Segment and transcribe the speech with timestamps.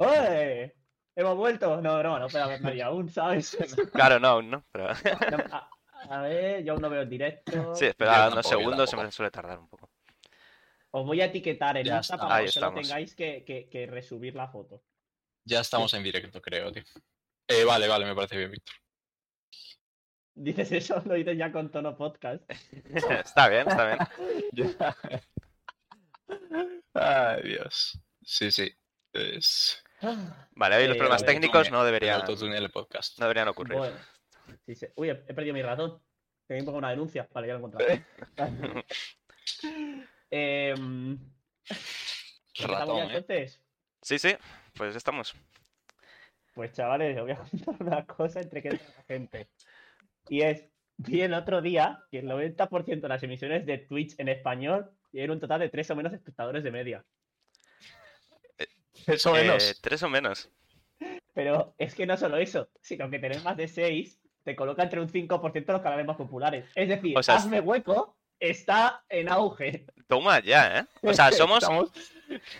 [0.00, 0.74] ¡Oye!
[1.14, 1.82] ¿Hemos vuelto?
[1.82, 3.56] No, no, no, pero María aún, ¿sabes?
[3.92, 4.88] Claro, no, aún no, pero...
[5.30, 5.70] No, a,
[6.08, 7.74] a ver, yo aún no veo el directo.
[7.74, 9.90] Sí, espera unos segundos, siempre suele tardar un poco.
[10.92, 14.48] Os voy a etiquetar en Insta para que solo tengáis que, que, que resubir la
[14.48, 14.82] foto.
[15.44, 16.82] Ya estamos en directo, creo, tío.
[17.46, 18.76] Eh, vale, vale, me parece bien, Víctor.
[20.34, 22.42] Dices eso, lo dices ya con tono podcast.
[22.84, 24.08] está bien, está
[24.54, 24.76] bien.
[26.94, 28.00] Ay, Dios.
[28.22, 28.74] Sí, sí.
[29.12, 29.82] Es...
[30.52, 33.18] Vale, hoy los Eh, problemas técnicos no El deberían, del podcast.
[33.18, 33.76] no deberían ocurrir.
[33.78, 33.96] Bueno,
[34.66, 34.86] sí, sí.
[34.96, 36.00] Uy, he, he perdido mi ratón.
[36.48, 37.28] Que me pongo una denuncia.
[37.32, 38.02] Vale, ya lo he encontrado.
[40.32, 41.18] Em,
[42.54, 43.06] ¿empezamos Ratón, ya ¿eh?
[43.16, 43.60] entonces?
[44.02, 44.36] Sí, sí,
[44.74, 45.34] pues estamos.
[46.54, 48.78] Pues chavales, os voy a contar una cosa entre que la
[49.08, 49.48] gente.
[50.28, 54.28] Y es, vi el otro día que el 90% de las emisiones de Twitch en
[54.28, 57.04] español tienen un total de tres o menos espectadores de media.
[59.06, 59.70] Eso menos.
[59.70, 60.50] Eh, tres o menos.
[61.34, 65.00] Pero es que no solo eso, sino que tener más de 6 te coloca entre
[65.00, 66.66] un 5% de los canales más populares.
[66.74, 69.86] Es decir, O sea, hazme hueco está en auge.
[70.08, 70.86] Toma ya, ¿eh?
[71.02, 71.90] O sea, somos Estamos-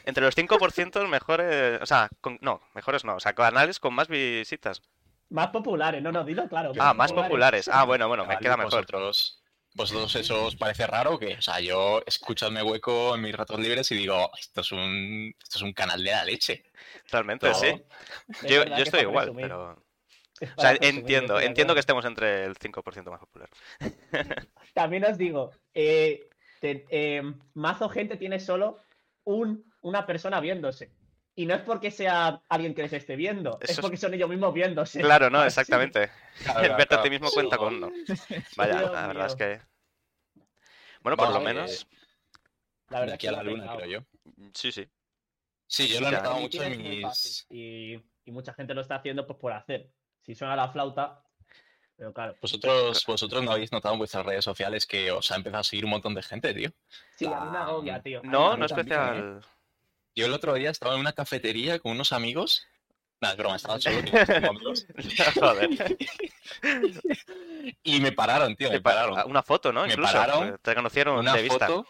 [0.04, 1.80] entre los 5% mejores...
[1.82, 3.16] O sea, con- no, mejores no.
[3.16, 4.82] O sea, canales con más visitas.
[5.30, 6.72] Más populares, no, no, dilo claro.
[6.78, 7.68] Ah, más populares.
[7.72, 8.72] Ah, bueno, bueno, me Vale, queda mejor.
[8.72, 9.39] Vosotros,
[9.74, 13.90] vosotros eso os parece raro que, o sea, yo escuchadme hueco en mis ratos libres
[13.92, 16.64] y digo, esto es un, esto es un canal de la leche.
[17.10, 17.54] Realmente, No.
[17.54, 17.66] sí.
[18.28, 19.82] Es Yo, yo estoy igual, presumir, pero...
[20.56, 23.50] O sea, entiendo, entiendo que estemos entre el 5% más popular.
[24.74, 26.28] También os digo, eh,
[26.60, 28.78] te- eh, mazo gente tiene solo
[29.24, 30.90] un, una persona viéndose.
[31.40, 34.12] Y no es porque sea alguien que les esté viendo, es Eso es- porque son
[34.12, 35.00] ellos mismos viéndose.
[35.00, 36.10] Claro, no, exactamente.
[36.42, 37.90] Claro, El claro, verte a ti mismo cuenta con uno.
[38.58, 39.60] Vaya, Dios la verdad es que...
[41.00, 41.86] Bueno, por lo Vale, menos...
[42.90, 44.00] La De verdad aquí es a la luna, creo yo.
[44.52, 44.86] Sí, sí.
[45.66, 47.46] Sí, yo lo he notado mucho en mis...
[47.48, 47.94] Y,
[48.26, 49.90] y mucha gente lo está haciendo pues por hacer.
[50.20, 51.22] Si suena la flauta,
[51.96, 52.36] pero claro.
[52.42, 55.86] Vosotros, vosotros no habéis notado en vuestras redes sociales que os ha empezado a seguir
[55.86, 56.70] un montón de gente, tío.
[57.16, 58.20] Sí, a mí me Ah, agobia, tío.
[58.24, 59.40] No, no especial.
[60.14, 62.66] Yo el otro día estaba en una cafetería con unos amigos.
[63.20, 64.86] Nada, es broma, estaba solo con amigos.
[65.40, 65.98] Joder.
[67.82, 69.18] Y me pararon, tío, me pararon.
[69.30, 69.82] Una foto, ¿no?
[69.82, 70.12] Me Incluso.
[70.12, 71.66] pararon, Te conocieron Una de vista.
[71.66, 71.86] foto.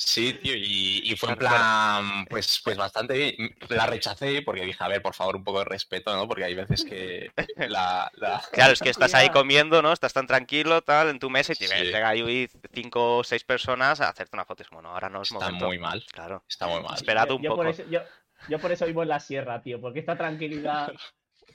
[0.00, 3.56] Sí, tío, y, y fue en plan, pues, pues bastante bien.
[3.68, 6.28] La rechacé porque dije, a ver, por favor, un poco de respeto, ¿no?
[6.28, 7.32] Porque hay veces que
[7.68, 8.08] la...
[8.14, 9.92] la- Claro, es que estás ahí comiendo, ¿no?
[9.92, 11.74] Estás tan tranquilo, tal, en tu mesa y te Sí.
[11.86, 14.62] llega ahí cinco o seis personas a hacerte una foto.
[14.62, 15.66] Es como, no, ahora no es Está momento.
[15.66, 16.44] muy mal, Claro.
[16.48, 16.94] está muy mal.
[16.94, 17.62] Esperad Yo- un yo poco.
[17.62, 18.00] Por eso, yo,
[18.48, 20.92] yo por eso vivo en la sierra, tío, porque esta tranquilidad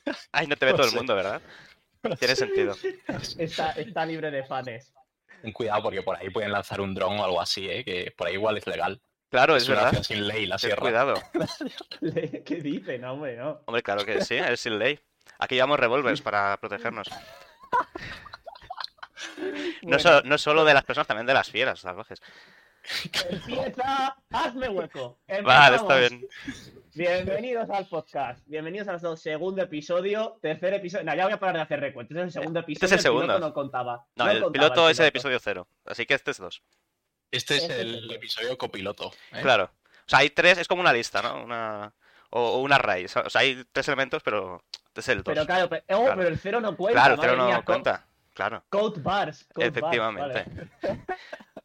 [0.34, 1.42] Ay, no te ve No todo el mundo, ¿verdad?
[2.20, 2.76] Tiene sentido.
[3.38, 4.93] está, está libre de fans.
[5.44, 7.84] Ten cuidado porque por ahí pueden lanzar un dron o algo así, ¿eh?
[7.84, 9.02] Que por ahí igual es legal.
[9.30, 10.02] Claro, es una verdad.
[10.04, 10.82] sin ley, la Ten sierra.
[10.82, 11.14] cuidado.
[12.46, 12.98] ¿Qué dice?
[12.98, 13.62] No, hombre, no.
[13.66, 14.98] Hombre, claro que sí, es sin ley.
[15.40, 17.10] Aquí llevamos revólveres para protegernos.
[19.84, 22.22] No, Bueno, so- no solo de las personas, también de las fieras salvajes.
[23.30, 25.18] Empieza, hazme hueco.
[25.44, 26.10] Vale, está Empezamos.
[26.10, 26.28] bien.
[26.94, 28.46] Bienvenidos al podcast.
[28.46, 31.06] Bienvenidos al segundo episodio, tercer episodio.
[31.06, 32.12] No, ya voy a parar de hacer recuentos.
[32.16, 32.86] Este es el segundo episodio.
[32.86, 33.26] es el segundo.
[33.28, 34.06] piloto no contaba.
[34.16, 35.68] No, No el contaba piloto es el episodio cero.
[35.86, 36.62] Así que este es dos.
[37.32, 39.12] Este es Este es el episodio copiloto.
[39.32, 39.42] ¿eh?
[39.42, 39.72] Claro.
[40.06, 41.42] O sea, hay tres, es como una lista, ¿no?
[41.44, 41.94] Una.
[42.32, 43.16] O, o una raíz.
[43.16, 45.34] O sea, hay tres elementos, pero este es el dos.
[45.34, 46.18] Pero claro, pero, oh, Claro.
[46.18, 47.00] pero el cero no cuenta.
[47.00, 48.06] Claro, el cero no mía, cuenta.
[48.34, 49.46] Claro, Code bars.
[49.54, 50.46] code bars, efectivamente.
[50.82, 51.06] vale.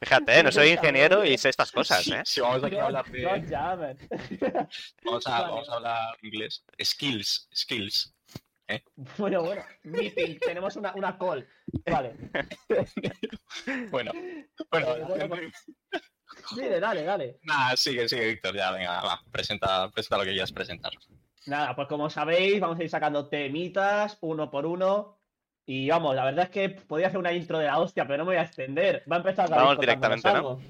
[0.01, 0.43] Fíjate, ¿eh?
[0.45, 2.23] no soy ingeniero y sé estas cosas, ¿eh?
[2.25, 3.25] sí, vamos aquí a hablar de...
[5.05, 5.45] Vamos a, Vale.
[5.51, 6.65] vamos a hablar inglés.
[6.83, 8.15] Skills, skills.
[9.17, 9.63] Bueno, bueno.
[9.83, 10.39] Meeting.
[10.39, 11.49] Tenemos una, una call.
[11.91, 12.15] Vale.
[13.91, 14.13] Bueno,
[14.71, 15.53] bueno, Eh, pues-
[16.57, 17.39] Dale, dale, dale.
[17.43, 20.93] nada, sigue, sigue, Víctor, ya, venga, va, presenta, presenta lo que quieras presentar.
[21.47, 25.18] Nada, pues como sabéis, vamos a ir sacando temitas uno por uno.
[25.71, 28.25] Y vamos, la verdad es que podría hacer una intro de la hostia, pero no
[28.25, 29.03] me voy a extender.
[29.11, 30.35] Va a empezar Vamos directamente, ¿no?
[30.35, 30.61] algo.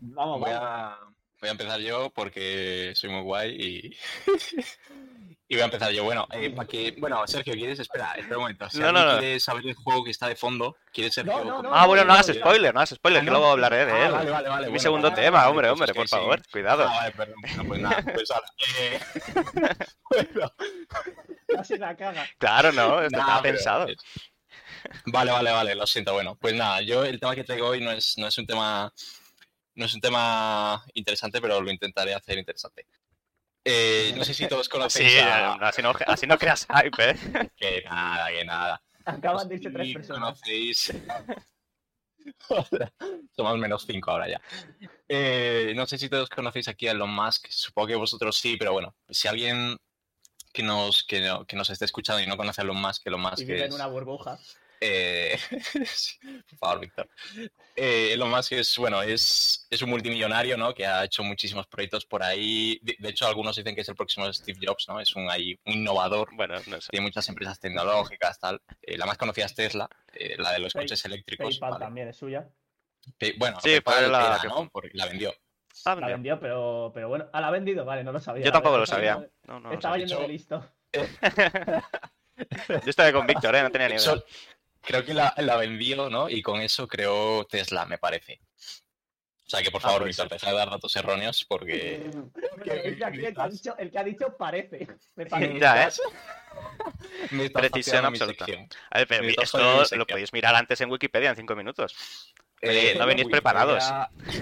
[0.00, 0.68] Vamos, Voy vamos.
[0.70, 0.98] a,
[1.40, 3.96] voy a empezar yo porque soy muy guay y...
[5.48, 6.02] y voy a empezar yo.
[6.04, 6.94] Bueno, eh, para que...
[6.98, 7.78] Bueno, Sergio, ¿quieres?
[7.78, 8.68] Espera, espera un momento.
[8.70, 9.18] Si No, no, no.
[9.18, 11.32] quiere saber el juego que está de fondo, ¿quieres Sergio?
[11.38, 13.38] No, no, no, Ah, bueno, no hagas no, spoiler, no hagas spoiler, Ah, que no.
[13.38, 14.12] luego hablaré de Ah, él.
[14.12, 14.62] vale, vale, vale.
[14.66, 16.16] Mi bueno, segundo vale, tema, vale, hombre, pues hombre, por sí.
[16.16, 16.82] favor, cuidado.
[16.88, 17.36] Ah, vale, perdón.
[17.42, 18.46] Bueno, pues nada, pues ahora.
[18.80, 19.00] eh,
[20.10, 20.52] bueno,
[21.48, 22.26] Casi la caga.
[22.38, 23.86] Claro, no, esto Nah, estaba pero- pensado.
[25.06, 26.12] Vale, vale, vale, lo siento.
[26.12, 28.92] Bueno, pues nada, yo el tema que traigo hoy no es, no es un tema.
[29.74, 32.86] No es un tema interesante, pero lo intentaré hacer interesante.
[33.68, 35.54] Eh, no sé si todos Sí, conocéis a...
[35.54, 37.16] así no, así no creas hype, ¿eh?
[37.56, 38.82] Que nada, que nada.
[39.04, 40.40] Acaban de irse tres personas.
[40.40, 40.92] conocéis...
[43.36, 44.40] Somos menos 5 ahora ya.
[45.08, 48.72] Eh, no sé si todos conocéis aquí a Elon Musk, supongo que vosotros sí, pero
[48.72, 49.76] bueno, si alguien
[50.52, 53.20] que nos, que, no- que nos esté escuchando y no conoce a Elon Musk, Elon
[53.20, 53.74] Musk Y vive en es...
[53.74, 54.38] una burbuja.
[54.80, 55.38] Eh,
[56.50, 57.08] por favor, Víctor.
[57.74, 60.74] Eh, Elon Musk es, bueno, es, es un multimillonario, ¿no?
[60.74, 62.78] Que ha hecho muchísimos proyectos por ahí.
[62.82, 65.00] De, de hecho, algunos dicen que es el próximo Steve Jobs, ¿no?
[65.00, 66.28] Es un, ahí, un innovador.
[66.34, 66.88] Bueno, no sé.
[66.90, 68.60] Tiene muchas empresas tecnológicas, tal.
[68.82, 71.46] Eh, la más conocida es Tesla, eh, la de los Pay- coches eléctricos.
[71.58, 71.84] PayPal vale.
[71.84, 72.48] también es suya.
[73.38, 74.68] Bueno, Sí, PayPal la era, que- ¿no?
[74.70, 75.32] Porque la vendió.
[75.84, 76.14] Ah, La vendió.
[76.16, 77.26] vendió, pero, pero bueno.
[77.32, 78.44] Ah, la ha vendido, vale, no lo sabía.
[78.44, 79.14] Yo tampoco lo sabía.
[79.16, 80.06] yendo- No, no lo Estaba sabía.
[80.06, 80.72] yendo de Yo- listo.
[82.84, 83.62] Yo estaba con Víctor, ¿eh?
[83.62, 84.14] No tenía ni idea.
[84.86, 86.28] Creo que la, la vendió, ¿no?
[86.30, 88.40] Y con eso creó Tesla, me parece.
[89.44, 92.08] O sea que, por Ah, favor, puede Víctor, deja de dar datos erróneos porque...
[92.66, 93.10] El, que ha
[93.48, 94.86] dicho, el que ha dicho parece.
[95.16, 95.58] Me parece.
[95.60, 95.90] Ya, ¿eh?
[97.30, 98.44] Me Precisión absoluta.
[98.90, 102.34] A ver, pero Me esto lo podéis mirar antes en Wikipedia en cinco minutos.
[102.62, 103.82] Eh, no venís preparados.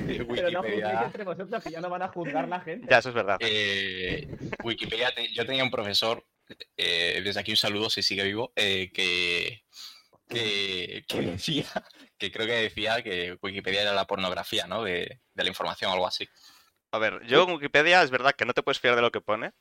[0.07, 2.87] Wikipedia- Pero no entre vosotros que ya no van a juzgar la gente.
[2.89, 3.37] Ya, eso es verdad.
[3.41, 4.29] eh,
[4.63, 6.25] Wikipedia, te- yo tenía un profesor,
[6.77, 9.65] eh, desde aquí un saludo si sigue vivo, eh, que,
[10.35, 11.65] que, que decía,
[12.19, 14.83] que creo que decía que Wikipedia era la pornografía, ¿no?
[14.83, 16.29] De, de la información o algo así.
[16.93, 19.21] A ver, yo en Wikipedia es verdad que no te puedes fiar de lo que
[19.21, 19.53] pone,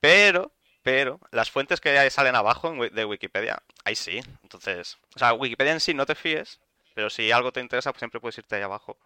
[0.00, 0.52] pero,
[0.82, 4.20] pero, las fuentes que salen abajo de Wikipedia, ahí sí.
[4.42, 6.60] Entonces, o sea, Wikipedia en sí no te fíes,
[6.94, 8.98] pero si algo te interesa, pues siempre puedes irte ahí abajo.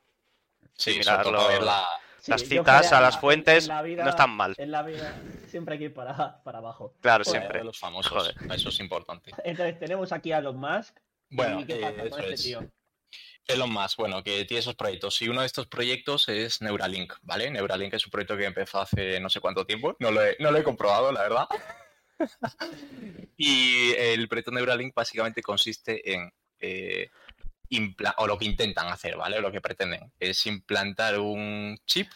[0.74, 1.86] Sí, la-
[2.18, 4.54] Sí, las citas a las en- fuentes en la vida- no están mal.
[4.58, 5.14] En la vida
[5.48, 6.92] siempre hay que ir para, para abajo.
[7.00, 7.62] Claro, Joder, siempre.
[7.62, 8.10] los famosos.
[8.10, 8.34] Joder.
[8.52, 9.30] Eso es importante.
[9.44, 10.96] Entonces tenemos aquí a Elon Musk.
[11.28, 12.42] Bueno, ¿Y qué eh, con este es.
[12.42, 12.70] tío?
[13.48, 15.20] Elon Musk, bueno, que tiene esos proyectos.
[15.22, 17.50] Y uno de estos proyectos es Neuralink, ¿vale?
[17.50, 19.96] Neuralink es un proyecto que empezó hace no sé cuánto tiempo.
[20.00, 21.46] No lo he, no lo he comprobado, la verdad.
[23.36, 26.32] y el proyecto Neuralink básicamente consiste en...
[26.58, 27.10] eh,
[27.70, 29.38] impla- o lo que intentan hacer, ¿vale?
[29.38, 32.10] O lo que pretenden es implantar un chip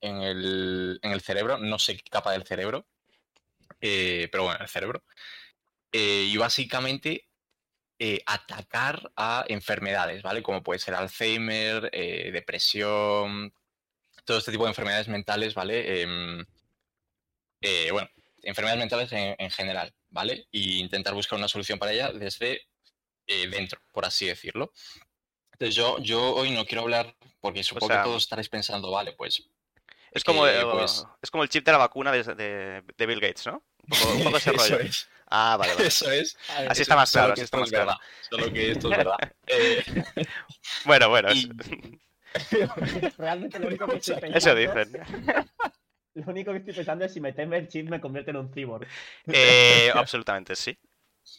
[0.00, 2.86] en el, en el cerebro, no sé qué capa del cerebro,
[3.80, 5.02] eh, pero bueno, el cerebro.
[5.92, 7.28] Eh, y básicamente
[8.06, 10.42] eh, atacar a enfermedades, ¿vale?
[10.42, 13.54] Como puede ser Alzheimer, eh, depresión,
[14.26, 16.02] todo este tipo de enfermedades mentales, ¿vale?
[16.02, 16.44] Em,
[17.62, 18.08] eh, bueno,
[18.42, 20.46] enfermedades mentales en, en general, ¿vale?
[20.50, 22.60] Y intentar buscar una solución para ella desde
[23.26, 24.70] dentro, por así decirlo.
[25.52, 29.12] Entonces yo, yo hoy no quiero hablar, porque supongo sea, que todos estaréis pensando, vale,
[29.12, 29.48] pues
[30.12, 33.20] Es como, eh, pues- es como el chip de la vacuna de, de- de Bill
[33.20, 33.62] Gates, ¿no?
[33.84, 34.80] Un poco, un poco ese eso rollo.
[34.80, 35.86] es, Ah, vale, vale.
[35.88, 36.36] eso es.
[36.68, 37.86] Así está más Solo claro, que así está esto más es claro.
[37.86, 38.00] verdad,
[38.30, 39.16] Solo que esto es verdad.
[39.46, 39.84] Eh,
[40.84, 45.02] Bueno, bueno, es- y- Realmente lo único que estoy pensando, eso dicen.
[46.14, 48.86] Lo único que estoy pensando es si meterme el chip me convierte en un cyborg.
[49.26, 50.78] Eh, absolutamente sí.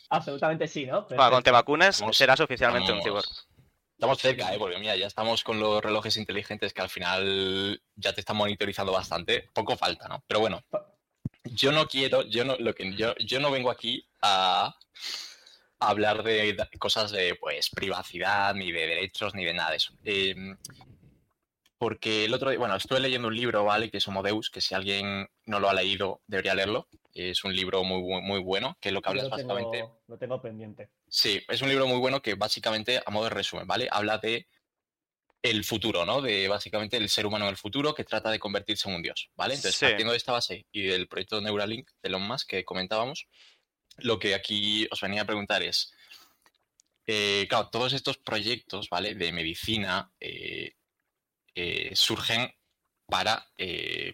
[0.09, 1.03] Absolutamente sí, ¿no?
[1.03, 3.25] Bueno, cuando te vacunes Estamos- serás oficialmente un cyborg.
[3.93, 4.57] Estamos cerca, ¿eh?
[4.59, 8.91] porque mira, ya estamos con los relojes inteligentes que al final ya te están monitorizando
[8.91, 9.49] bastante.
[9.53, 10.21] Poco falta, ¿no?
[10.27, 10.61] Pero bueno,
[11.55, 14.75] yo no quiero, yo no, lo que yo, yo no vengo aquí a,
[15.79, 19.93] a hablar de cosas de pues privacidad, ni de derechos, ni de nada de eso.
[20.03, 20.57] Em,
[21.77, 23.89] porque el otro día, bueno, estuve leyendo un libro, ¿vale?
[23.89, 26.87] Que es Homo Deus, que si alguien no lo ha leído, debería leerlo.
[27.13, 29.85] Es un libro muy, muy bueno, que lo que habla es básicamente.
[30.07, 30.89] lo tengo pendiente.
[31.07, 33.87] Sí, es un libro muy bueno que básicamente, a modo de resumen, ¿vale?
[33.91, 34.47] Habla de
[35.49, 36.21] el futuro, ¿no?
[36.21, 39.29] De básicamente el ser humano en el futuro que trata de convertirse en un dios,
[39.35, 39.53] ¿vale?
[39.53, 39.85] Entonces, Sí.
[39.85, 43.27] partiendo de esta base y del proyecto Neuralink de Elon Musk que comentábamos,
[43.97, 45.93] lo que aquí os venía a preguntar es,
[47.05, 49.13] eh, claro, todos estos proyectos, ¿vale?
[49.13, 50.73] De medicina eh,
[51.53, 52.51] eh, surgen
[53.07, 53.47] para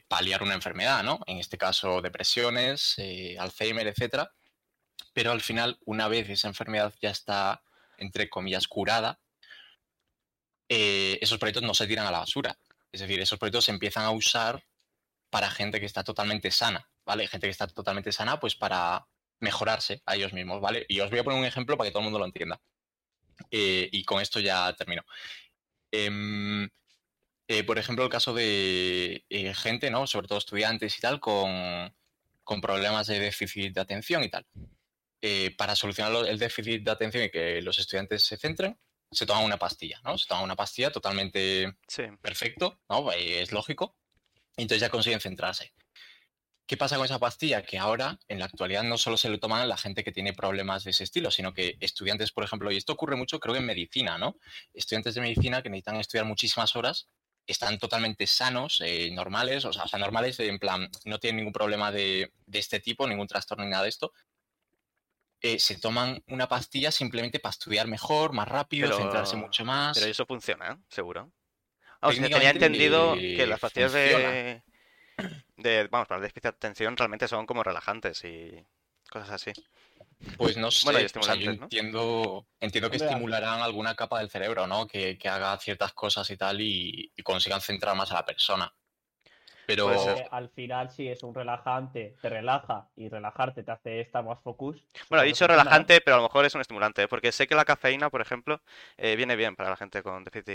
[0.10, 1.22] paliar una enfermedad, ¿no?
[1.26, 2.98] En este caso, depresiones,
[3.40, 4.34] Alzheimer, etcétera.
[5.14, 7.64] Pero al final, una vez esa enfermedad ya está,
[7.98, 9.22] entre comillas, curada,
[10.74, 12.58] eh, esos proyectos no se tiran a la basura.
[12.94, 14.64] Es decir, esos proyectos se empiezan a usar
[15.30, 17.28] para gente que está totalmente sana, ¿vale?
[17.28, 19.06] Gente que está totalmente sana, pues para
[19.42, 20.86] mejorarse a ellos mismos, ¿vale?
[20.88, 22.62] Y os voy a poner un ejemplo para que todo el mundo lo entienda.
[23.52, 25.04] Eh, y con esto ya termino.
[25.92, 26.70] Em,
[27.50, 29.26] eh, por ejemplo, el caso de
[29.56, 30.08] gente, ¿no?
[30.08, 31.94] Sobre todo estudiantes y tal, con,
[32.46, 34.46] con problemas de déficit de atención y tal.
[35.58, 38.80] Para solucionar el déficit de atención y que los estudiantes se centren,
[39.12, 40.18] se toman una pastilla, ¿no?
[40.18, 42.04] Se toman una pastilla totalmente Sí.
[42.22, 43.12] perfecto, ¿no?
[43.12, 43.98] Eh, Es lógico.
[44.58, 45.74] Y entonces ya consiguen centrarse.
[46.68, 47.64] ¿Qué pasa con esa pastilla?
[47.64, 50.32] Que ahora, en la actualidad, no solo se lo toman a la gente que tiene
[50.32, 53.60] problemas de ese estilo, sino que estudiantes, por ejemplo, y esto ocurre mucho, creo que
[53.60, 54.38] en medicina, ¿no?
[54.74, 57.10] Estudiantes de medicina que necesitan estudiar muchísimas horas,
[57.46, 62.32] están totalmente sanos, eh, normales, o sea, normales, en plan, no tienen ningún problema de,
[62.46, 64.14] de este tipo, ningún trastorno ni nada de esto,
[65.42, 69.98] eh, se toman una pastilla simplemente para estudiar mejor, más rápido, Pero- centrarse mucho más.
[69.98, 70.78] Pero eso funciona, ¿eh?
[70.90, 71.32] Seguro.
[72.02, 74.64] Vamos, que tenía Técnicamente, entendido eh, que las pastillas de,
[75.58, 75.88] de.
[75.92, 78.52] Vamos, para de atención realmente son como relajantes y
[79.10, 79.52] cosas así.
[80.38, 84.30] Pues no sé, Bueno, y o sea, yo entiendo, entiendo que estimularán alguna capa del
[84.30, 84.88] cerebro, ¿no?
[84.88, 88.72] Que, que haga ciertas cosas y tal y, y consigan centrar más a la persona.
[89.68, 90.18] Pero ser.
[90.20, 94.40] Eh, al final, sí, es un relajante, te relaja y relajarte te hace estar más
[94.42, 94.84] focus.
[95.10, 97.08] Bueno, he que dicho relajante, pero a lo mejor es un estimulante, ¿eh?
[97.08, 98.62] porque sé que la cafeína, por ejemplo,
[98.98, 100.46] eh, viene bien para la gente con déficit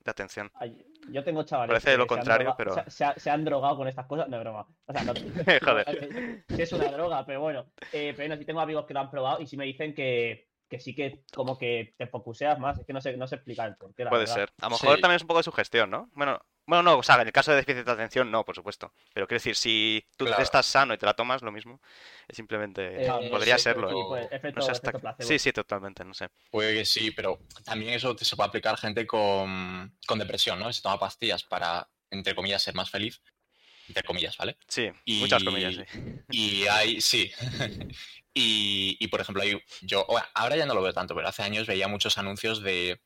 [0.00, 0.50] de atención.
[0.54, 0.76] Ay,
[1.10, 3.30] Yo tengo chavales Parece lo que se han contrario, droga- pero- se, se ha- se
[3.30, 4.28] han drogado con estas cosas.
[4.28, 4.66] No, es broma.
[4.86, 5.12] O sea, no,
[5.64, 6.44] Joder.
[6.48, 7.66] Sí es una droga, pero bueno.
[7.92, 10.48] Eh, pero no, sí tengo amigos que lo han probado y sí me dicen que,
[10.68, 12.78] que sí que como que te focuseas más.
[12.78, 14.34] Es que no sé, no sé explicar el por qué, la Puede verdad.
[14.34, 14.50] ser.
[14.60, 15.00] A lo mejor Sí.
[15.00, 16.08] también es un poco de sugestión, ¿no?
[16.14, 18.92] Bueno, bueno, no, o sea, en el caso de déficit de atención, no, por supuesto.
[19.12, 20.42] Pero quiero decir, si tú Claro.
[20.42, 21.80] estás sano y te la tomas, lo mismo.
[22.28, 23.04] Es simplemente.
[23.04, 23.88] Eh, podría serlo.
[23.88, 25.16] Sí, pero- pues, No sé hasta.
[25.20, 26.28] Sí, sí, totalmente, no sé.
[26.50, 30.72] puede que sí, pero también eso se puede aplicar a gente con, con depresión, ¿no?
[30.72, 33.20] Se toma pastillas para, entre comillas, ser más feliz.
[33.88, 34.56] Entre comillas, ¿vale?
[34.68, 36.00] Sí, muchas comillas, sí.
[36.30, 37.30] Y hay, sí.
[38.34, 41.66] y, y, por ejemplo, hay, yo, ahora ya no lo veo tanto, pero hace años
[41.66, 43.00] veía muchos anuncios de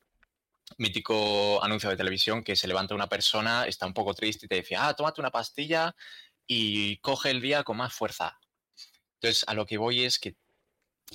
[0.78, 4.56] mítico anuncio de televisión que se levanta una persona, está un poco triste y te
[4.56, 5.94] decía, ah, tómate una pastilla
[6.46, 8.38] y coge el día con más fuerza.
[9.14, 10.36] Entonces, a lo que voy es que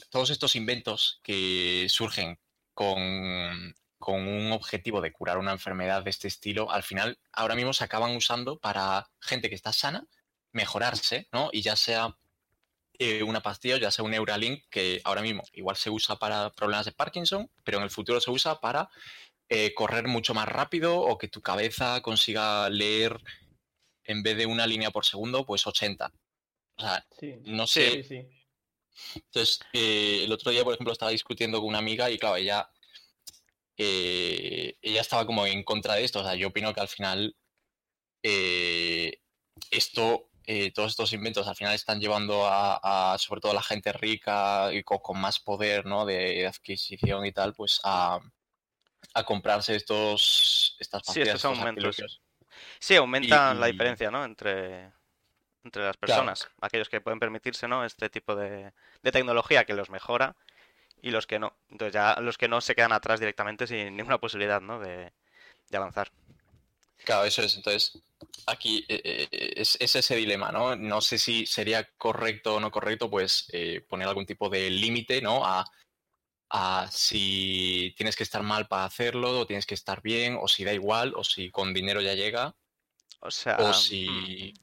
[0.10, 2.39] todos estos inventos que surgen
[2.74, 7.74] con, con un objetivo de curar una enfermedad de este estilo, al final ahora mismo
[7.74, 10.08] se acaban usando para gente que está sana
[10.53, 11.50] mejorarse, ¿no?
[11.51, 12.17] Y ya sea
[13.00, 16.86] eh, una pastilla ya sea un Neuralink, que ahora mismo igual se usa para problemas
[16.86, 18.89] de Parkinson, pero en el futuro se usa para
[19.53, 23.17] eh, correr mucho más rápido o que tu cabeza consiga leer
[24.05, 26.10] en vez de una línea por segundo, pues 80.
[26.77, 28.25] O sea, Sí, no sé, sí.
[29.13, 32.72] entonces, eh, el otro día, por ejemplo, estaba discutiendo con una amiga y, claro, ella,
[33.75, 36.22] eh, ella estaba como en contra de esto.
[36.22, 37.36] O sea, yo opino que al final
[39.70, 43.63] esto, eh, todos estos inventos al final están llevando a, a, sobre todo a la
[43.63, 46.05] gente rica y con, con más poder ¿no?
[46.05, 48.22] de adquisición y tal, pues a,
[49.13, 52.22] a comprarse estos, estas Sí, pastillas, estos aumentos.
[52.79, 54.24] Sí, aumenta la diferencia, ¿no?
[54.25, 54.91] Entre,
[55.63, 56.22] entre las Claro.
[56.24, 56.50] personas.
[56.62, 57.86] Aquellos que pueden permitirse, ¿no?
[57.86, 60.36] Este tipo de, de tecnología que los mejora
[61.01, 61.55] y los que no.
[61.70, 64.79] Entonces ya los que no se quedan atrás directamente sin ninguna posibilidad, ¿no?
[64.79, 65.12] De,
[65.70, 66.12] de avanzar.
[67.03, 67.55] Claro, eso es.
[67.55, 67.98] Entonces,
[68.46, 70.75] aquí eh, eh, es, es ese dilema, ¿no?
[70.75, 75.22] No sé si sería correcto o no correcto, pues, eh, poner algún tipo de límite,
[75.22, 75.43] ¿no?
[75.43, 75.65] A,
[76.51, 80.63] a si tienes que estar mal para hacerlo, o tienes que estar bien, o si
[80.63, 82.55] da igual, o si con dinero ya llega,
[83.22, 84.53] O sea, o mm, si,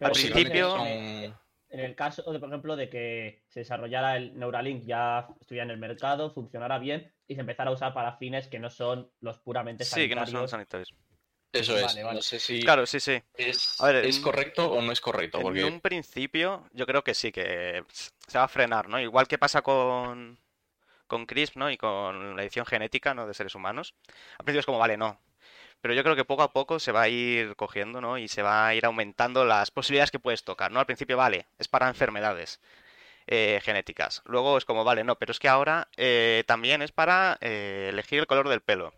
[0.00, 2.90] o Al si realmente principio- en, en- son- en el caso, de, por ejemplo, de
[2.90, 7.70] que se desarrollara el Neuralink, ya estuviera en el mercado, funcionara bien y se empezara
[7.70, 10.50] a usar para fines que no son los puramente sí, que no son sanitarios.
[10.50, 10.94] sanitarios.
[11.52, 11.82] Eso es.
[11.84, 12.16] Vale, vale.
[12.16, 13.22] No sé si Claro, sí, sí.
[13.34, 17.02] es, A ver, es correcto o no es correcto, En porque un principio, yo creo
[17.02, 17.84] que sí, que
[18.26, 19.00] se va a frenar, ¿no?
[19.00, 20.38] Igual que pasa con,
[21.12, 21.70] con CRISP, ¿no?
[21.70, 23.26] Y con la edición genética, ¿no?
[23.26, 23.94] De seres humanos.
[24.38, 25.20] Al principio es como, vale, no.
[25.82, 28.16] Pero yo creo que poco a poco se va a ir cogiendo, ¿no?
[28.16, 30.80] Y se va a ir aumentando las posibilidades que puedes tocar, ¿no?
[30.80, 32.60] Al principio, vale, es para enfermedades
[33.26, 34.22] eh, genéticas.
[34.24, 38.20] Luego es como, vale, no, pero es que ahora eh, también es para eh, elegir
[38.20, 38.94] el color del pelo.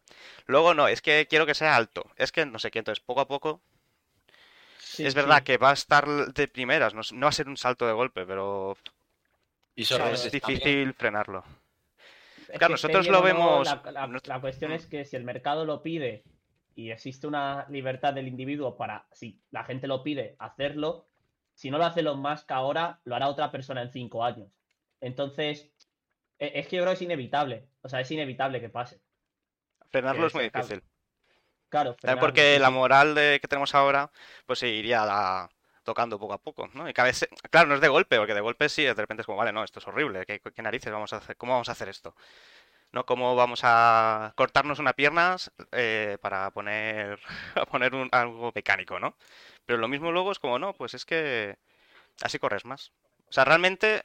[0.46, 2.08] Luego no, es que quiero que sea alto.
[2.16, 3.60] Es que no sé qué, entonces poco a poco
[4.78, 5.44] Sí, es verdad sí.
[5.44, 8.24] que va a estar de primeras, no, no va a ser un salto de golpe,
[8.24, 8.76] pero
[9.74, 11.44] y es difícil frenarlo.
[12.58, 14.74] Claro, nosotros lo vemos- La, la- nuestro- la cuestión Mm.
[14.74, 16.24] es que si el mercado lo pide
[16.74, 21.06] y existe una libertad del individuo para, si la gente lo pide, hacerlo,
[21.54, 24.48] si no lo hace Elon Musk ahora, lo hará otra persona en cinco años.
[25.00, 25.70] Entonces,
[26.38, 27.68] e- es que yo creo que es inevitable.
[27.82, 29.00] O sea, es inevitable que pase.
[29.90, 30.82] Frenarlo Que es muy difícil.
[31.68, 34.10] Claro, frenarlo, porque la moral de, que tenemos ahora,
[34.46, 35.48] pues se iría la-
[35.84, 36.88] tocando poco a poco, ¿no?
[36.88, 39.26] Y cada vez, claro, no es de golpe, porque de golpe sí, de repente es
[39.26, 41.36] como, vale, no, esto es horrible, ¿qué, qué narices vamos a hacer?
[41.36, 42.14] ¿Cómo vamos a hacer esto?
[42.92, 43.06] ¿No?
[43.06, 45.36] ¿Cómo vamos a cortarnos una pierna
[45.72, 47.18] eh, para poner,
[47.56, 49.16] a poner un- algo mecánico, ¿no?
[49.66, 51.56] Pero lo mismo luego es como, no, pues es que
[52.22, 52.92] así corres más.
[53.28, 54.04] O sea, realmente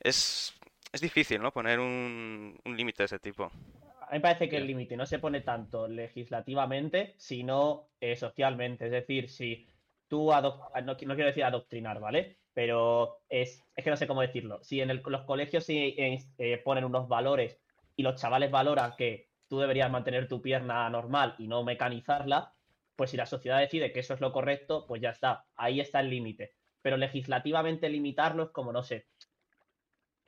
[0.00, 0.54] es,
[0.92, 1.52] es difícil, ¿no?
[1.52, 3.52] Poner un, un límite de ese tipo.
[4.00, 8.86] A mí me parece que el límite no se pone tanto legislativamente, sino eh, socialmente.
[8.86, 9.66] Es decir, si
[10.10, 12.36] tú, no, qui- no quiero decir adoctrinar, ¿vale?
[12.52, 14.62] Pero es, es que no sé cómo decirlo.
[14.62, 17.58] Si en los colegios sí, eh, eh, ponen unos valores
[17.96, 22.52] y los chavales valoran que tú deberías mantener tu pierna normal y no mecanizarla,
[22.96, 25.46] pues si la sociedad decide que eso es lo correcto, pues ya está.
[25.56, 26.52] Ahí está el límite.
[26.82, 29.06] Pero legislativamente limitarlo es como, no sé.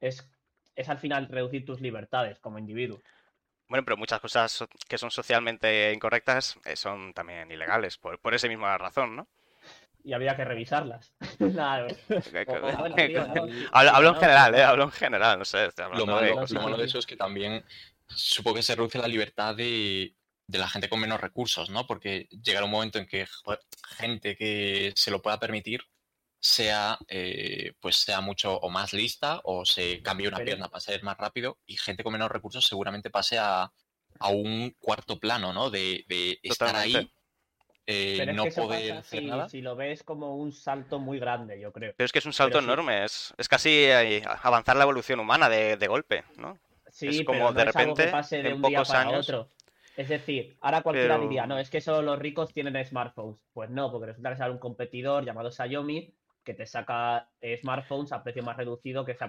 [0.00, 0.28] Es,
[0.76, 3.00] es al final reducir tus libertades como individuo.
[3.68, 8.48] Bueno, pero muchas cosas que son socialmente incorrectas eh, son también ilegales, por, por esa
[8.48, 9.28] misma razón, ¿no?
[10.04, 11.12] Y habría que revisarlas.
[13.72, 14.58] Hablo, en general, no.
[14.58, 14.62] ¿eh?
[14.64, 15.68] Hablo en general, no sé.
[15.94, 17.64] Lo malo, de lo malo eso es que también
[18.08, 20.14] supongo que se reduce la libertad de,
[20.46, 21.86] de la gente con menos recursos, ¿no?
[21.86, 23.60] Porque llegará un momento en que joder,
[23.96, 25.82] gente que se lo pueda permitir
[26.44, 30.80] sea eh, pues sea mucho o más lista o se cambie una Pero- pierna para
[30.80, 33.70] ser más rápido y gente con menos recursos seguramente pase a,
[34.18, 35.70] a un cuarto plano, ¿no?
[35.70, 37.10] De, de estar ahí.
[37.86, 39.48] Eh, Pero es no que eso poder pasa hacer si, nada.
[39.48, 41.92] si lo ves como un salto muy grande, yo creo.
[41.96, 45.48] Pero es que es un salto enorme, es, es casi eh, avanzar la evolución humana
[45.48, 46.58] de, de golpe, ¿no?
[46.90, 48.82] Sí, Es pero como no de es algo que repente, pase de en un día
[48.82, 49.48] para años- otro.
[49.96, 53.36] Es decir, ahora cualquiera Pero- diría, no, es que solo los ricos tienen smartphones.
[53.52, 58.10] Pues no, porque resulta que sale un competidor llamado Xiaomi que te saca eh, smartphones
[58.12, 59.24] a precio más reducido que se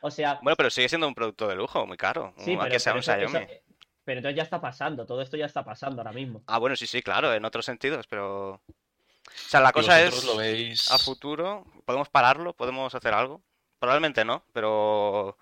[0.00, 2.80] O sea, Bueno, pero sigue siendo un producto de lujo, muy caro, sí, aunque pero,
[2.80, 3.52] sea pero un eso- Xiaomi.
[3.52, 3.62] eso-
[4.04, 6.42] pero entonces ya está pasando, todo esto ya está pasando ahora mismo.
[6.46, 8.54] Ah, bueno, sí, sí, claro, en otros sentidos, pero...
[8.54, 10.90] O sea, la cosa es, lo veis...
[10.90, 12.54] a futuro, ¿podemos pararlo?
[12.54, 13.42] ¿Podemos hacer algo?
[13.78, 15.36] Probablemente no, pero...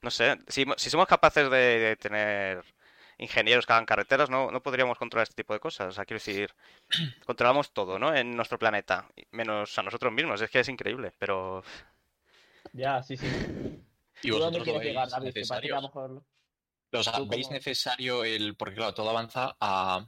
[0.00, 2.62] No sé, si, si somos capaces de, de tener
[3.18, 5.88] ingenieros que hagan carreteras, no, no podríamos controlar este tipo de cosas.
[5.88, 6.54] O sea, quiero decir,
[7.26, 8.14] controlamos todo, ¿no?
[8.14, 10.40] En nuestro planeta, menos a nosotros mismos.
[10.40, 11.64] Es que es increíble, pero...
[12.72, 13.26] Ya, sí, sí.
[14.22, 15.10] ¿Y ¿Tú dónde vosotros lo llegar, David?
[15.10, 15.82] Que a lo necesario?
[15.82, 16.22] mejor-
[16.92, 18.56] O sea, ¿Tú ¿veis necesario el.
[18.56, 20.06] Porque claro, todo avanza a,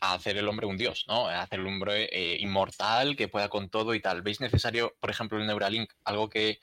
[0.00, 1.28] a hacer el hombre un dios, ¿no?
[1.28, 4.22] A hacer el hombre eh, inmortal, que pueda con todo y tal.
[4.22, 5.92] ¿Veis necesario, por ejemplo, el Neuralink?
[6.04, 6.60] Algo que,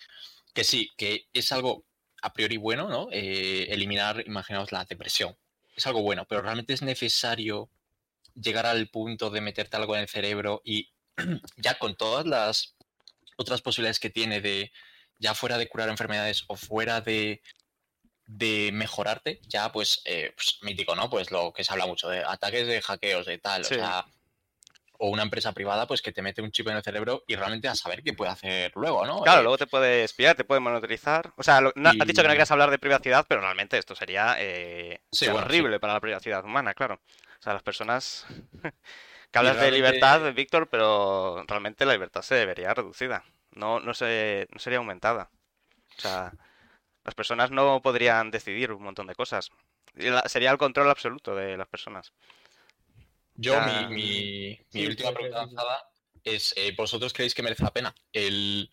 [0.53, 1.86] que sí, que es algo
[2.22, 3.10] a priori bueno, ¿no?
[3.12, 5.38] Eh, eliminar, imaginaos, la depresión.
[5.75, 7.70] Es algo bueno, pero realmente es necesario
[8.36, 10.91] llegar al punto de meterte algo en el cerebro y
[11.58, 12.75] ya con todas las
[13.38, 14.72] otras posibilidades que tiene de,
[15.18, 17.41] ya fuera de curar enfermedades o fuera de
[18.33, 21.09] de mejorarte, ya pues, eh, pues, mítico, ¿no?
[21.09, 23.75] Pues lo que se habla mucho de ataques de hackeos, de tal, Sí.
[23.75, 24.05] o sea,
[25.03, 27.67] o una empresa privada pues que te mete un chip en el cerebro y realmente
[27.67, 29.21] a saber qué puede hacer luego, ¿no?
[29.21, 31.33] Claro, Eh, luego te puede espiar, te puede monitorizar.
[31.38, 33.95] O sea, lo- no- has dicho que no querías hablar de privacidad, pero realmente esto
[33.95, 35.32] sería eh, Sí, sí.
[35.32, 37.01] horrible para la privacidad humana, claro.
[37.39, 38.25] O sea, las personas
[39.32, 43.23] que hablas de libertad, Víctor, pero realmente la libertad se debería reducida.
[43.53, 45.32] No, no se, no sería aumentada.
[45.97, 46.32] O sea,
[47.03, 49.49] las personas no podrían decidir un montón de cosas.
[50.25, 52.13] Sería el control absoluto de las personas.
[53.35, 53.65] Yo, Ya.
[53.65, 55.55] mi, mi- mi Sí, última sí, pregunta sí,
[56.23, 58.69] es, eh, ¿vosotros creéis que merece la pena el,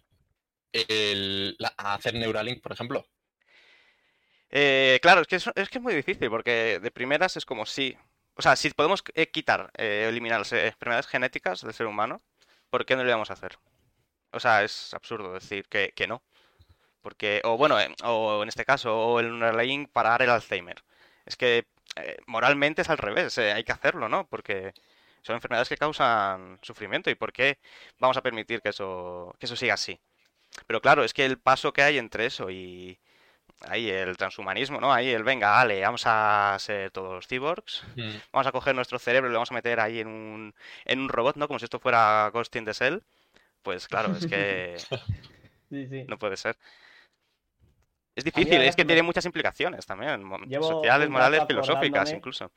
[0.73, 3.07] el la- hacer Neuralink, por ejemplo?
[4.51, 7.67] Eh, claro, es que es, es que es muy difícil, porque de primeras es como
[7.67, 7.97] si...
[8.35, 12.23] O sea, si podemos eh, quitar, eh, eliminar las enfermedades genéticas del ser humano,
[12.71, 13.59] ¿por qué no lo íbamos a hacer?
[14.33, 16.23] O sea, es absurdo decir que, que no.
[17.03, 20.83] Porque, o bueno, eh, o en este caso, o el Neuralink parar el Alzheimer.
[21.27, 24.27] Es que eh, moralmente es al revés, eh, hay que hacerlo, ¿no?
[24.29, 24.73] Porque
[25.23, 27.59] son enfermedades que causan sufrimiento y ¿por qué
[27.99, 30.01] vamos a permitir que eso, que eso siga así?
[30.67, 32.99] Pero claro, es que el paso que hay entre eso y
[33.63, 34.93] ahí el transhumanismo, ¿no?
[34.93, 37.85] Ahí el venga, vale, vamos a ser todos cyborgs,
[38.33, 41.09] vamos a coger nuestro cerebro y lo vamos a meter ahí en un, en un
[41.09, 41.49] robot, ¿no?
[41.49, 43.03] Como si esto fuera Ghost in the Shell.
[43.63, 44.77] Pues claro, es que
[45.71, 46.05] Sí, sí.
[46.09, 46.57] no puede ser.
[48.19, 52.51] Es difícil, es que me- tiene muchas implicaciones también, Llevo sociales, morales, filosóficas incluso.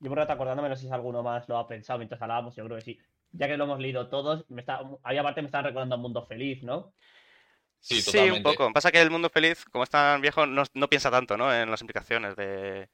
[0.00, 2.64] Yo un rato acordándome, no sé si alguno más lo ha pensado mientras hablábamos, yo
[2.64, 2.98] creo que sí.
[3.32, 6.26] Ya que lo hemos leído todos, me está, ahí aparte me están recordando un mundo
[6.26, 6.92] feliz, ¿no?
[7.80, 8.72] Sí, Sí, un poco.
[8.72, 11.52] Pasa que el mundo feliz, como es tan viejo, no, no piensa tanto, ¿no?
[11.52, 12.88] En las implicaciones de,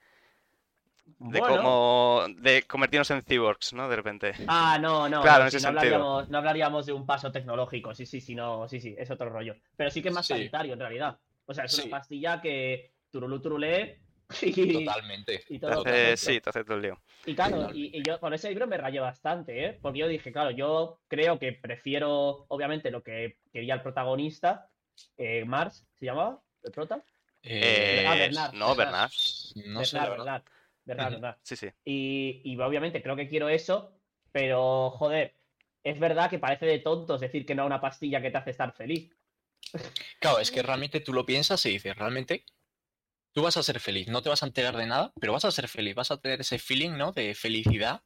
[1.07, 1.57] de Bueno.
[1.57, 3.89] cómo de convertirnos en cyborgs, ¿no?
[3.89, 4.33] De repente.
[4.47, 5.99] Ah, no, no, Claro, no, en ese no, sentido.
[5.99, 9.29] hablaríamos, no hablaríamos de un paso tecnológico, sí, sí, sí, no, sí, sí, es otro
[9.31, 9.55] rollo.
[9.77, 10.35] Pero sí que es más Sí.
[10.35, 11.19] sanitario en realidad.
[11.49, 11.83] O sea, es Sí.
[11.89, 14.01] una pastilla que turulú turulé
[14.43, 15.43] y, Totalmente.
[15.49, 16.17] y todo perfecto.
[16.19, 17.01] sí, te hace todo el lío.
[17.25, 19.79] Y claro, y, y yo con ese libro me rayé bastante, ¿eh?
[19.81, 24.69] Porque yo dije, claro, yo creo que prefiero, obviamente, lo que quería el protagonista,
[25.17, 26.43] eh, Mars, ¿se llamaba?
[26.63, 27.03] ¿El prota?
[27.43, 29.11] Eh, ah, Bernard, no, Bernard.
[29.55, 29.73] Bernard.
[29.73, 30.45] No sé, Bernard, verdad.
[30.85, 31.37] Bernard, Bernard.
[31.43, 31.69] Sí, sí.
[31.85, 33.93] Y, y obviamente creo que quiero eso,
[34.33, 35.35] pero joder,
[35.85, 38.51] es verdad que parece de tontos decir que no a una pastilla que te hace
[38.51, 39.11] estar feliz.
[40.21, 42.45] Claro, es que realmente tú lo piensas y dices, realmente
[43.33, 45.51] tú vas a ser feliz, no te vas a enterar de nada, pero vas a
[45.51, 47.13] ser feliz, vas a tener ese feeling, ¿no?
[47.13, 48.03] De felicidad.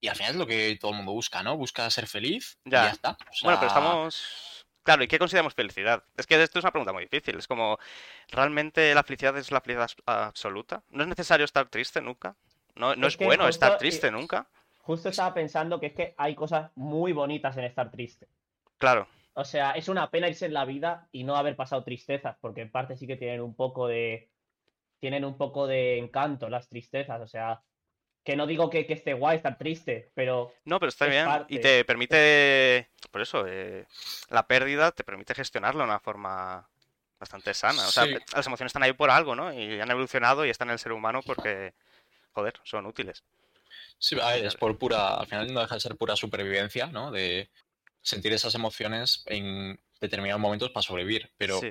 [0.00, 1.56] Y al final es lo que todo el mundo busca, ¿no?
[1.56, 2.84] Busca ser feliz y Ya.
[2.84, 3.10] ya está.
[3.10, 4.66] O Bueno, pero estamos...
[4.82, 6.02] Claro, ¿y qué consideramos felicidad?
[6.16, 7.38] Es que esto es una pregunta muy difícil.
[7.38, 7.78] Es como,
[8.28, 10.82] ¿realmente la felicidad es la felicidad abs- absoluta?
[10.90, 12.34] ¿No es necesario estar triste nunca?
[12.74, 14.48] ¿No, no Es bueno estar triste nunca?
[14.78, 18.26] Justo estaba pensando que es que hay cosas muy bonitas en estar triste.
[18.78, 19.06] Claro.
[19.34, 22.60] O sea, es una pena irse en la vida y no haber pasado tristezas, porque
[22.62, 24.28] en parte sí que tienen un poco de.
[25.00, 27.20] Tienen un poco de encanto las tristezas.
[27.20, 27.62] O sea,
[28.24, 31.24] que no digo que, que esté guay estar triste, pero No, pero está Es bien.
[31.24, 31.54] parte.
[31.54, 33.86] Y te permite, por eso, eh,
[34.28, 36.68] la pérdida te permite gestionarlo de una forma
[37.18, 37.86] bastante sana.
[37.86, 38.14] O sea, Sí.
[38.34, 39.52] las emociones están ahí por algo, ¿no?
[39.52, 41.72] Y han evolucionado y están en el ser humano porque,
[42.32, 43.24] joder, son útiles.
[43.98, 47.10] Sí, a ver, es por pura, al final no deja de ser pura supervivencia, ¿no?
[47.10, 47.48] De
[48.02, 51.30] sentir esas emociones en determinados momentos para sobrevivir.
[51.38, 51.70] Pero Sí.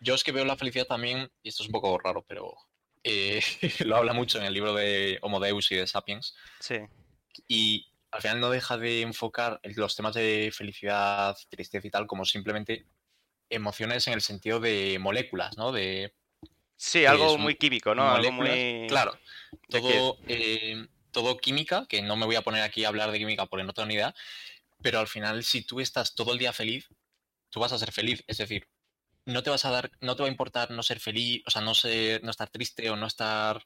[0.00, 2.54] yo es que veo la felicidad también, y esto es un poco raro, pero
[3.04, 3.40] eh,
[3.86, 6.78] lo habla mucho en el libro de Homo Deus y de Sapiens, Sí,
[7.46, 12.24] y al final no deja de enfocar los temas de felicidad, tristeza y tal como
[12.24, 12.86] simplemente
[13.50, 15.70] emociones en el sentido de moléculas, ¿no?
[15.70, 16.14] De
[16.76, 18.10] sí, algo muy químico, ¿no?
[18.10, 18.86] Algo muy...
[18.88, 19.18] Claro,
[19.68, 23.46] todo, eh, todo química, que no me voy a poner aquí a hablar de química
[23.46, 24.14] porque no tengo ni idea,
[24.82, 26.88] pero al final si tú estás todo el día feliz,
[27.50, 28.68] tú vas a ser feliz, es decir,
[29.24, 31.62] no te vas a dar, no te va a importar no ser feliz, o sea,
[31.62, 33.64] no ser, no estar triste o no estar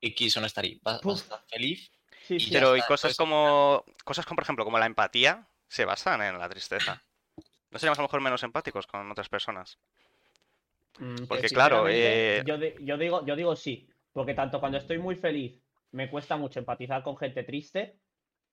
[0.00, 1.90] X o no estar Y, vas, vas a estar feliz.
[2.26, 2.50] sí, Y sí.
[2.50, 6.38] ya Pero y cosas como, cosas como, por ejemplo, como la empatía, se basan en
[6.38, 7.02] la tristeza.
[7.70, 9.78] ¿No seríamos a lo mejor menos empáticos con otras personas?
[10.98, 15.16] Mm, Porque, claro, eh, yo, yo digo, yo digo sí, porque tanto cuando estoy muy
[15.16, 17.98] feliz me cuesta mucho empatizar con gente triste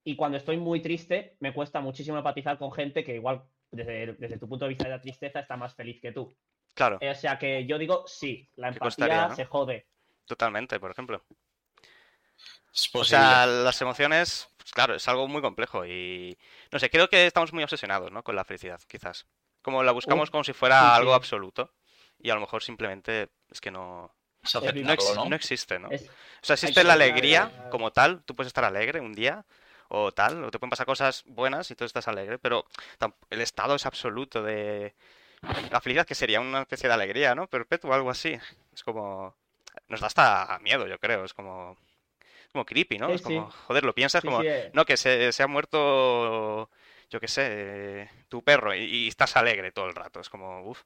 [0.06, 4.40] y cuando estoy muy triste me cuesta muchísimo empatizar con gente que igual desde, desde
[4.40, 6.34] tu punto de vista de la tristeza está más feliz que tú.
[6.74, 9.36] Claro, O sea que yo digo sí, la empatía costaría, ¿no?
[9.36, 9.88] se jode.
[10.26, 11.24] totalmente, por ejemplo.
[12.74, 16.38] Es O sea, las emociones, pues claro, es algo muy complejo y
[16.72, 18.24] no sé, creo que estamos muy obsesionados, ¿no?
[18.24, 19.26] Con la felicidad, quizás.
[19.62, 21.14] Como la buscamos Uf, como si fuera sí, algo sí.
[21.14, 21.74] absoluto
[22.20, 24.14] y a lo mejor simplemente es que no,
[24.82, 25.26] no, ex- ¿no?
[25.26, 25.90] no existe, ¿no?
[25.90, 26.10] Es-
[26.42, 29.46] O sea, existe la alegría como tal, tú puedes estar alegre un día
[29.90, 32.66] o tal, o te pueden pasar cosas buenas y tú estás alegre, pero
[33.30, 34.94] el estado es absoluto de
[35.72, 37.48] la felicidad que sería una especie de alegría, ¿no?
[37.48, 38.38] Perpetua, algo así.
[38.74, 39.36] Es como
[39.88, 41.78] nos da hasta miedo, yo creo, es como
[42.52, 43.10] como creepy, ¿no?
[43.10, 43.58] Sí, Es como, sí.
[43.68, 46.70] joder, lo piensas sí, como, sí, eh, no, que se, se ha muerto,
[47.10, 50.22] yo qué sé, tu perro y, y estás alegre todo el rato.
[50.22, 50.82] Es como, uff,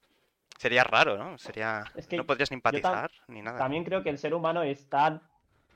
[0.58, 1.38] sería raro, ¿no?
[1.38, 3.60] Sería, Es que no podrías ni empatizar ni nada.
[3.60, 5.22] También creo que el ser humano es tan,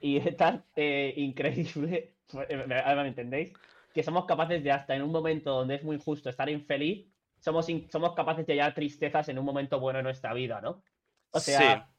[0.04, 3.54] y es tan eh, increíble, ¿me, ahora me entendéis?
[3.94, 7.08] Que somos capaces de hasta en un momento donde es muy justo estar infeliz,
[7.40, 10.84] somos, in- somos capaces de hallar tristezas en un momento bueno de nuestra vida, ¿no?
[11.32, 11.90] O sea,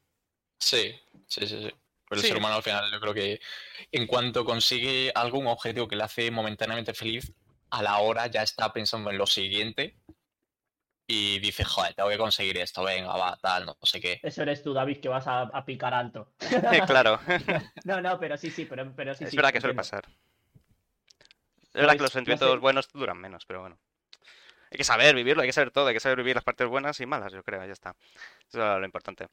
[0.59, 0.91] Sí,
[1.27, 1.71] sí, sí, sí.
[2.07, 2.27] Pero Sí.
[2.27, 3.39] el ser humano al final yo creo que
[3.91, 7.33] en cuanto consigue algún objetivo que le hace momentáneamente feliz,
[7.71, 9.95] a la hora ya está pensando en lo siguiente
[11.07, 14.21] y dice, joder, tengo que conseguir esto, venga, va, tal, no sé qué.
[14.21, 16.33] eso eres tú, David, que vas a, a picar alto.
[16.87, 17.19] claro,
[17.83, 19.75] No, no, pero sí, sí, pero, pero sí, es sí, verdad que suele entiendo.
[19.75, 20.05] pasar.
[21.73, 22.57] Es verdad que los no sentimientos sé.
[22.59, 23.77] buenos duran menos, pero bueno.
[24.71, 26.99] Hay que saber vivirlo, hay que saber todo, hay que saber vivir las partes buenas
[26.99, 27.95] y malas, yo creo, ya está.
[28.49, 29.27] Eso es lo importante.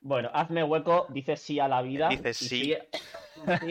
[0.00, 2.08] Bueno, hazme hueco, dice sí a la vida.
[2.08, 2.60] Dice y sí.
[2.60, 2.76] sí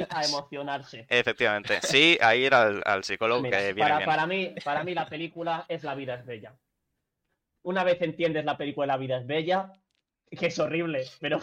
[0.10, 1.06] a emocionarse.
[1.10, 1.80] Efectivamente.
[1.82, 4.06] Sí, a ir al, al psicólogo Mira, que viene para, bien.
[4.06, 6.58] para mí, para mí la película es La vida es bella.
[7.64, 9.72] Una vez entiendes la película La vida es bella,
[10.30, 11.40] que es horrible, pero...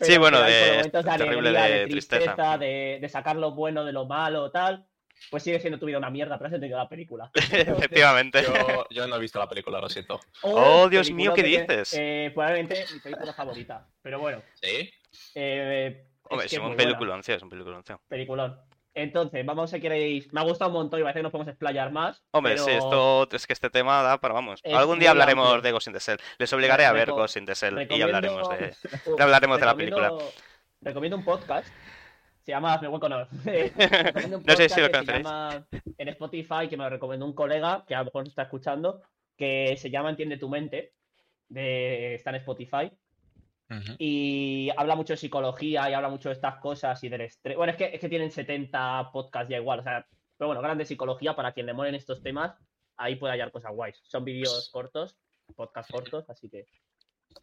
[0.00, 2.24] Sí, bueno, pero de- momentos de terrible alegría, de de tristeza.
[2.24, 4.86] tristeza, de, de sacar lo bueno de lo malo, tal.
[5.30, 7.28] Pues sigue siendo tu vida una mierda, pero has entendido la película.
[7.34, 8.40] Efectivamente.
[8.44, 10.20] Yo, yo no he visto la película, lo siento.
[10.42, 11.92] Oh, Dios mío, ¿qué dices?
[11.98, 13.88] eh, probablemente mi película favorita.
[14.00, 14.88] Pero bueno, ¿Sí?
[15.34, 17.82] eh, Hombre, es es que un peliculón, sí, es un peliculón.
[17.84, 17.94] sí.
[18.06, 18.60] Peliculón.
[19.02, 20.32] Entonces, vamos si queréis.
[20.32, 22.22] Me ha gustado un montón y parece que nos podemos explayar más.
[22.32, 24.60] Hombre, pero sí, esto es que este tema da para vamos.
[24.62, 25.62] Es Algún día hablaremos amplio.
[25.62, 26.18] de Ghost in the Shell.
[26.38, 28.74] Les obligaré a ver Ghost in the Shell y recomiendo- hablaremos de,
[29.22, 30.12] hablaremos de la película.
[30.80, 31.68] recomiendo- un podcast.
[32.42, 33.18] Se llama Hazme hueco no.
[33.18, 35.24] No sé si lo se conoceréis.
[35.26, 35.66] llama
[35.98, 39.02] en Spotify, que me lo recomendó un colega, que a lo mejor nos está escuchando,
[39.36, 40.94] que se llama Entiende tu mente.
[41.50, 42.90] De, está en Spotify.
[43.98, 47.56] Y habla mucho de psicología y habla mucho de estas cosas y del estrés.
[47.56, 49.80] Bueno, es que, es que tienen 70 podcasts ya igual.
[49.80, 52.54] O sea, pero bueno, grande psicología para quien le molen estos temas.
[52.96, 54.00] Ahí puede hallar cosas guays.
[54.04, 55.16] Son vídeos cortos,
[55.54, 56.64] podcasts cortos, así que.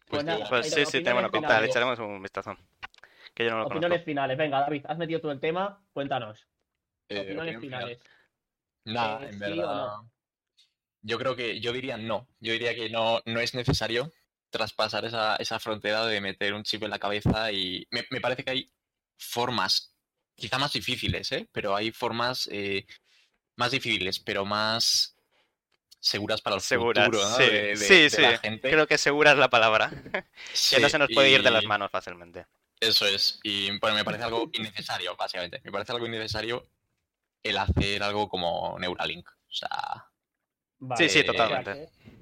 [0.08, 1.70] Pues nada, digo, Pues sí, sí, tenemos pinta, le finales.
[1.70, 2.56] echaremos un vistazo.
[3.34, 4.04] Que yo no lo Opiniones conozco.
[4.06, 4.36] finales.
[4.38, 5.80] Venga, David, has metido tú el tema.
[5.92, 6.46] Cuéntanos.
[7.08, 7.80] eh, Opiniones opinión final.
[7.84, 8.02] finales.
[8.84, 9.74] Nada, Eh, en ¿sí verdad.
[9.86, 10.10] no?
[11.02, 12.26] Yo creo que, yo diría no.
[12.40, 14.10] Yo diría que no, no es necesario
[14.50, 18.44] traspasar esa, esa frontera de meter un chip en la cabeza y me, me parece
[18.44, 18.72] que hay
[19.18, 19.94] formas,
[20.34, 21.48] quizá más difíciles, ¿eh?
[21.52, 22.86] Pero hay formas eh,
[23.56, 25.16] más difíciles, pero más
[26.00, 27.36] seguras para el Seguras, futuro, ¿no?
[27.36, 28.22] sí, de, de- sí, de sí.
[28.22, 28.70] la gente.
[28.70, 29.90] Creo que segura es la palabra.
[30.70, 32.46] que no Sí, se nos puede ir de las manos fácilmente.
[32.80, 33.40] Eso es.
[33.42, 35.60] Y bueno, me parece algo innecesario, básicamente.
[35.64, 36.68] Me parece algo innecesario
[37.42, 39.28] el hacer algo como Neuralink.
[39.30, 40.06] O sea,
[40.78, 41.78] Vale, sí, sea totalmente.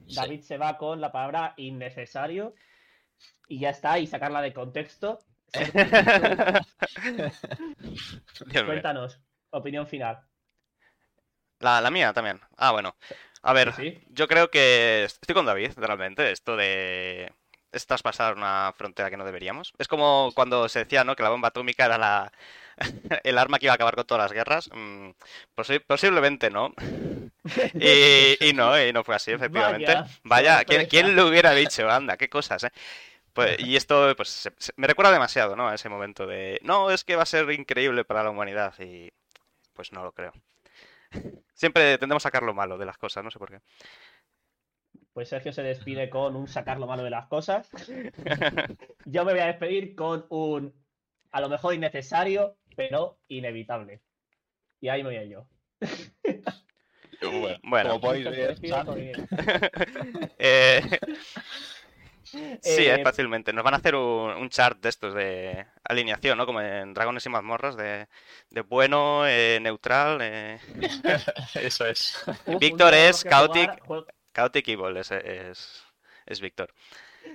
[0.06, 0.14] Sí.
[0.16, 2.54] David se va con la palabra innecesario
[3.48, 5.18] y ya está, y sacarla de contexto.
[8.66, 10.24] Cuéntanos, opinión final.
[11.60, 12.40] La, la mía también.
[12.56, 12.96] Ah, bueno.
[13.42, 16.30] A ver, Sí, yo creo que estoy con David, realmente.
[16.30, 17.32] Esto de.
[17.72, 19.72] Es traspasar una frontera que no deberíamos.
[19.78, 21.16] Es como cuando se decía, ¿no?
[21.16, 22.32] Que la bomba atómica era la...
[23.24, 24.70] el arma que iba a acabar con todas las guerras.
[24.72, 25.10] Mm,
[25.56, 26.72] posi- posiblemente no.
[27.78, 29.92] Y, y no, y no fue así, efectivamente.
[30.24, 31.88] Vaya, Vaya, ¿quién, lo hubiera dicho?
[31.90, 32.70] Anda, qué cosas, ¿eh?
[33.32, 35.68] Pues, y esto, pues, se- se- me recuerda demasiado, ¿no?
[35.68, 39.10] A ese momento de, no, es que va a ser increíble para la humanidad y,
[39.74, 40.32] pues, no lo creo.
[41.54, 43.60] Siempre tendemos a sacar lo malo de las cosas, no sé por qué.
[45.12, 47.70] Pues Sergio se despide con un sacar lo malo de las cosas.
[49.06, 50.74] Yo me voy a despedir con un
[51.30, 54.02] a lo mejor innecesario, pero inevitable.
[54.80, 55.48] Y ahí me voy a yo.
[57.62, 58.56] Bueno, como podéis ver.
[60.38, 60.82] Eh,
[62.22, 63.52] sí, Eh, es fácilmente.
[63.52, 66.46] Nos van a hacer un, un chart de estos de alineación, ¿no?
[66.46, 68.08] Como en Dragones y Mazmorras, de,
[68.50, 70.58] de bueno, eh, neutral, eh,
[71.54, 72.24] eso es.
[72.60, 73.80] Víctor es Chaotic.
[73.84, 75.84] jugar, Chaotic Evil, es, es,
[76.26, 76.72] es Víctor.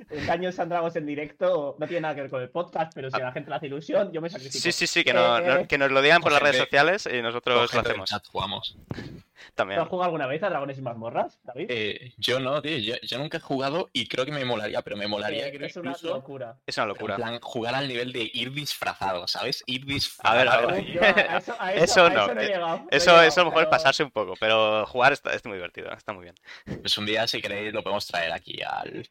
[0.10, 3.10] El Dungeons and Dragons en directo no tiene nada que ver con el podcast, pero
[3.10, 4.62] si a la gente le hace ilusión, yo me sacrifico.
[4.62, 7.08] Sí, sí, sí, que, no- Eh, no- que nos lo digan por las redes sociales
[7.12, 8.78] y nosotros lo hacemos chat jugamos.
[8.96, 9.80] ¿Tú también.
[9.80, 11.68] has jugado alguna vez a Dragones y Mazmorras, David?
[11.70, 14.98] Eh, yo no, tío, yo, yo nunca he jugado y creo que me molaría, pero
[14.98, 16.58] me molaría Eh, creo es una incluso locura.
[16.68, 17.16] Es una locura.
[17.16, 19.64] en plan, jugar al nivel de ir disfrazado, ¿sabes?
[19.66, 20.38] Ir A disfrazado.
[20.38, 20.86] ver, a ver.
[20.86, 23.28] Yo a eso, a eso- Eso a no, he eh, llegado, no he Eso, llegado,
[23.28, 26.12] eso a lo mejor es pasarse un poco, pero jugar está, está muy divertido, está
[26.14, 26.36] muy bien.
[26.82, 29.08] Pues un día, si queréis, lo podemos traer aquí al.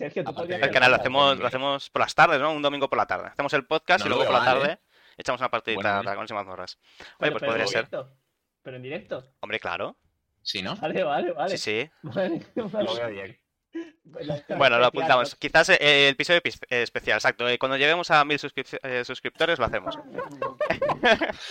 [0.00, 2.52] Sergio, tú podrías El canal lo hacemos, lo hacemos por las tardes, ¿no?
[2.52, 3.28] Un domingo por la tarde.
[3.28, 4.78] Hacemos el podcast No y luego por la tarde ¿eh?
[5.18, 6.02] echamos una partidita Bueno.
[6.04, 6.78] Dragones y Mazmorras.
[7.18, 7.86] Oye, pues pero podría ser.
[7.86, 8.16] directo.
[8.62, 9.24] Pero en directo.
[9.40, 9.98] Hombre, claro.
[10.40, 10.74] Sí, ¿no?
[10.76, 11.58] Vale, vale, vale.
[11.58, 11.90] Sí, sí.
[12.02, 13.40] Vale, vale.
[14.56, 15.36] Bueno, lo apuntamos.
[15.36, 15.78] Quizás eh,
[16.08, 17.48] el episodio epi- eh, especial, exacto.
[17.48, 19.96] Eh, Cuando lleguemos a mil suscrip- eh, suscriptores lo hacemos.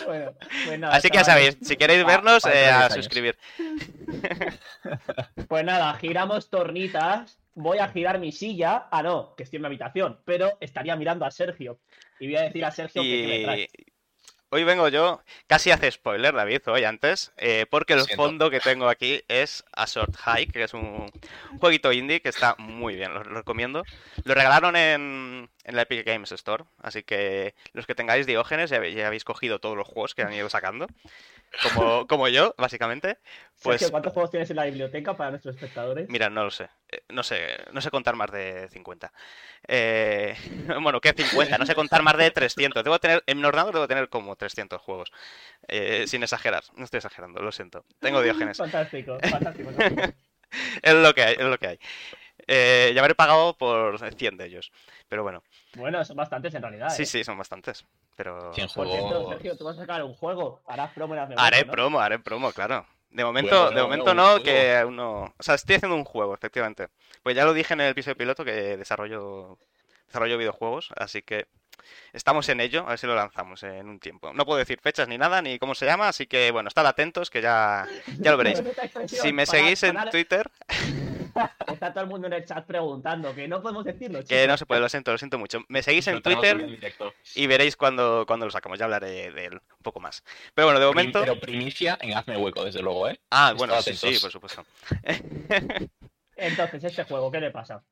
[0.06, 0.34] Bueno,
[0.66, 2.94] pues nada, Así que ya sabéis, si queréis vernos, eh, a 10 años.
[2.94, 3.38] suscribir.
[5.48, 7.38] Pues nada, giramos tornitas.
[7.56, 8.88] Voy a girar mi silla.
[8.92, 10.20] Ah, no, que estoy en mi habitación.
[10.26, 11.80] Pero estaría mirando a Sergio.
[12.20, 13.70] Y voy a decir a Sergio que, que me trae.
[14.52, 18.90] Hoy vengo yo, casi hace spoiler, David, hoy antes, eh, porque el fondo que tengo
[18.90, 21.06] aquí es A Short Hike, que es un
[21.60, 23.84] jueguito indie que está muy bien, lo, lo recomiendo.
[24.24, 28.84] Lo regalaron en, en la Epic Games Store, así que los que tengáis Diógenes ya,
[28.88, 30.88] ya habéis cogido todos los juegos que han ido sacando,
[31.64, 33.18] como, como yo, básicamente.
[33.62, 36.08] Pues Sergio, ¿cuántos juegos tienes en la biblioteca para nuestros espectadores?
[36.10, 36.70] Mira, no lo sé.
[36.90, 39.12] Eh, No sé, no sé contar más de 50.
[39.68, 40.36] Eh,
[40.82, 41.58] bueno, ¿qué 50?
[41.58, 42.84] No sé contar más de 300.
[42.84, 45.12] Debo tener, en mi ordenador debo tener como 300 juegos.
[45.68, 46.64] Eh, sin exagerar.
[46.76, 47.86] No estoy exagerando, lo siento.
[48.00, 48.58] Tengo Diógenes.
[48.58, 49.72] Fantástico, fantástico.
[49.72, 50.14] fantástico.
[50.82, 51.80] Es lo que hay, es lo que hay.
[52.52, 54.72] Eh, ya habré pagado por 100 de ellos.
[55.08, 55.44] Pero bueno,
[55.76, 56.90] Bueno, son bastantes en realidad.
[56.90, 57.06] sí, ¿eh?
[57.06, 57.86] sí, son bastantes.
[58.16, 59.30] Pero 100 Por cierto, juegos.
[59.34, 60.62] Sergio, tú vas a sacar un juego.
[60.66, 61.72] Harás promo en las haré memorias, ¿no?
[61.72, 62.88] promo, haré promo, claro.
[63.12, 65.34] De momento, Bueno, de bueno, momento no, que aún no.
[65.38, 66.88] O sea, estoy haciendo un juego, efectivamente.
[67.22, 69.58] Pues ya lo dije en el episodio piloto que desarrollo,
[70.08, 71.46] desarrollo videojuegos, así que
[72.14, 74.32] estamos en ello, a ver si lo lanzamos en un tiempo.
[74.34, 77.30] No puedo decir fechas ni nada, ni cómo se llama, así que bueno, estad atentos
[77.30, 77.88] que ya,
[78.20, 78.62] ya lo veréis.
[79.08, 80.50] Si me seguís en Twitter,
[81.68, 84.48] Está todo el mundo en el chat preguntando, que no podemos decirlo, que chicos.
[84.48, 85.60] no se puede, lo siento, lo siento mucho.
[85.68, 86.80] Me seguís en Twitter
[87.36, 90.24] y veréis cuando, cuando lo sacamos, ya hablaré de él un poco más.
[90.54, 91.22] Pero bueno, de momento...
[91.22, 93.20] Pero primicia en Hazme Hueco, desde luego, ¿eh?
[93.30, 94.22] Ah, bueno, sí, sí, atentos.
[94.22, 94.66] por supuesto.
[96.36, 97.84] Entonces, este juego, ¿qué le pasa?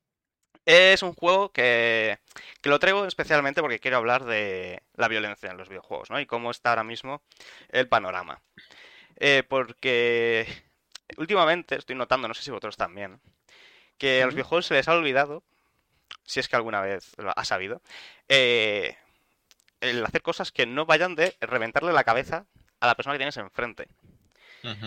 [0.64, 2.18] Es un juego que,
[2.60, 6.20] que lo traigo especialmente porque quiero hablar de la violencia en los videojuegos, ¿no?
[6.20, 7.22] Y cómo está ahora mismo
[7.70, 8.42] el panorama.
[9.16, 10.46] Eh, porque
[11.16, 13.20] últimamente estoy notando, no sé si vosotros también,
[13.96, 15.42] que a los videojuegos se les ha olvidado,
[16.24, 17.82] si es que alguna vez lo ha sabido,
[18.28, 18.96] eh,
[19.80, 22.46] el hacer cosas que no vayan de reventarle la cabeza
[22.80, 23.88] a la persona que tienes enfrente.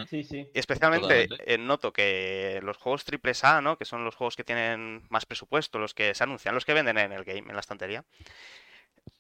[0.09, 0.47] Sí, sí.
[0.53, 3.77] Y especialmente eh, noto que los juegos AAA, ¿no?
[3.77, 6.97] Que son los juegos que tienen más presupuesto, los que se anuncian, los que venden
[6.97, 8.03] en el game, en la estantería.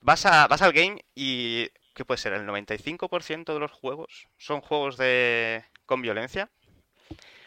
[0.01, 1.69] Vas, a, vas al game y...
[1.93, 2.33] ¿Qué puede ser?
[2.33, 6.49] El 95% de los juegos son juegos de con violencia.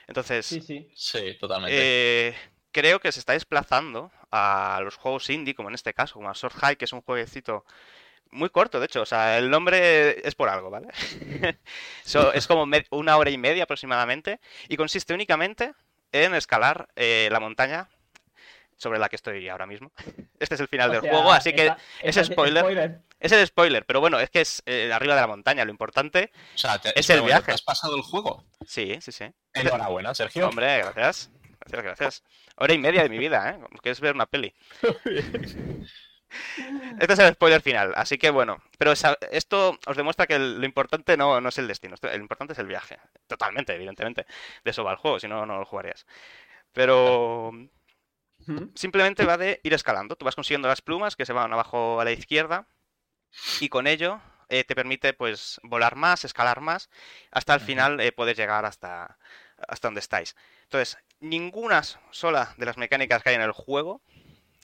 [0.07, 0.91] Entonces, Sí, sí.
[0.95, 1.77] Sí, totalmente.
[1.77, 2.35] eh,
[2.73, 6.35] creo que se está desplazando a los juegos indie, como en este caso, como a
[6.35, 7.65] Sword High, que es un jueguecito
[8.31, 10.89] muy corto, de hecho, o sea, el nombre es por algo, ¿vale?
[12.05, 15.73] So, es como una hora y media aproximadamente y consiste únicamente
[16.13, 17.89] en escalar eh, la montaña
[18.77, 19.93] sobre la que estoy ahora mismo.
[20.39, 23.01] Este es el final O del sea, juego, así que esa- es esa- spoiler.
[23.21, 25.65] es el spoiler, pero bueno, es que es eh, arriba de la montaña.
[25.65, 27.47] Lo importante, O sea, te- Es el pero bueno, viaje.
[27.47, 28.45] ¿te has pasado el juego?
[28.67, 29.25] sí, sí, sí.
[29.55, 30.49] Enhorabuena, Sergio.
[30.49, 31.31] Hombre, gracias.
[31.61, 32.25] Gracias, gracias.
[32.57, 33.55] Hora y media de mi vida, ¿eh?
[33.55, 34.55] Como que es ver una peli.
[36.99, 38.61] Este es el spoiler final, así que bueno.
[38.77, 38.93] Pero
[39.31, 42.67] esto os demuestra que lo importante no, no es el destino, lo importante es el
[42.67, 42.99] viaje.
[43.29, 44.27] Totalmente, evidentemente.
[44.65, 46.07] De eso va el juego, si no, no lo jugarías.
[46.73, 47.53] Pero
[48.75, 50.17] Simplemente va de ir escalando.
[50.17, 52.67] Tú vas consiguiendo las plumas que se van abajo a la izquierda
[53.61, 56.91] y con ello eh, te permite pues volar más, escalar más,
[57.31, 59.19] hasta el final eh, poder llegar hasta,
[59.69, 60.37] hasta donde estáis.
[60.65, 64.03] Entonces, ninguna sola de las mecánicas que hay en el juego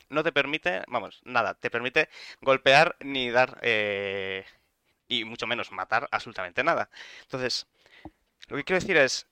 [0.08, 2.08] no te permite, vamos, nada, te permite
[2.40, 4.44] golpear ni dar, eh,
[5.08, 6.90] y mucho menos matar absolutamente nada.
[7.22, 7.66] Entonces,
[8.48, 9.29] lo que quiero decir es...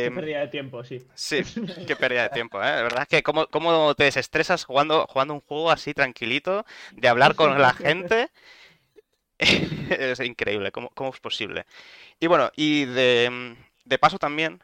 [0.00, 1.06] Qué eh, pérdida de tiempo, sí.
[1.14, 1.42] Sí,
[1.86, 2.66] qué pérdida de tiempo, ¿eh?
[2.66, 6.64] La verdad es que cómo, cómo te desestresas jugando, jugando un juego así tranquilito,
[6.96, 8.30] de hablar con la gente.
[9.90, 11.66] Es increíble, ¿cómo, cómo es posible?
[12.20, 14.62] Y bueno, y de, de paso también,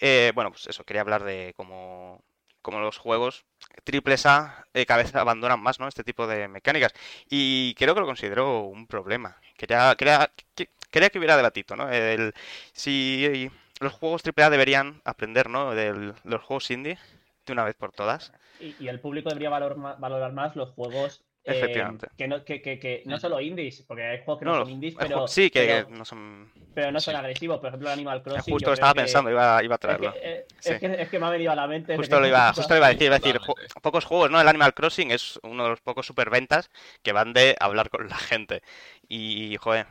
[0.00, 2.22] eh, bueno, pues eso, quería hablar de cómo,
[2.62, 3.44] cómo los juegos
[3.84, 5.88] triples A eh, cada vez abandonan más, ¿no?
[5.88, 6.92] Este tipo de mecánicas.
[7.28, 9.36] Y creo que lo considero un problema.
[9.56, 11.90] Quería, quería, que- quería que hubiera debatito, ¿no?
[11.90, 12.32] El,
[12.72, 15.74] si los juegos AAA deberían aprender, ¿no?
[15.74, 16.98] De los juegos indie
[17.46, 18.32] de una vez por todas.
[18.60, 22.08] Y, y el público debería valor valorar más los juegos eh, Efectivamente.
[22.16, 24.70] que, no, que, que, que no solo indies, porque hay juegos que no, No, son
[24.70, 26.52] indies, pero, sí, que pero, no son.
[26.74, 27.18] pero no son sí.
[27.18, 27.58] agresivos.
[27.58, 28.52] Por ejemplo, el Animal Crossing.
[28.52, 30.12] Justo lo estaba que- pensando, iba, iba a traerlo.
[30.16, 30.72] eh, Sí.
[30.72, 31.96] es, que, es que me ha venido a la mente.
[31.96, 33.40] Justo lo iba, justo lo iba a decir, iba a decir,
[33.80, 34.40] pocos juegos, ¿no?
[34.40, 36.68] El Animal Crossing es uno de los pocos superventas
[37.02, 38.62] que van de hablar con la gente.
[39.08, 39.86] Y, joder,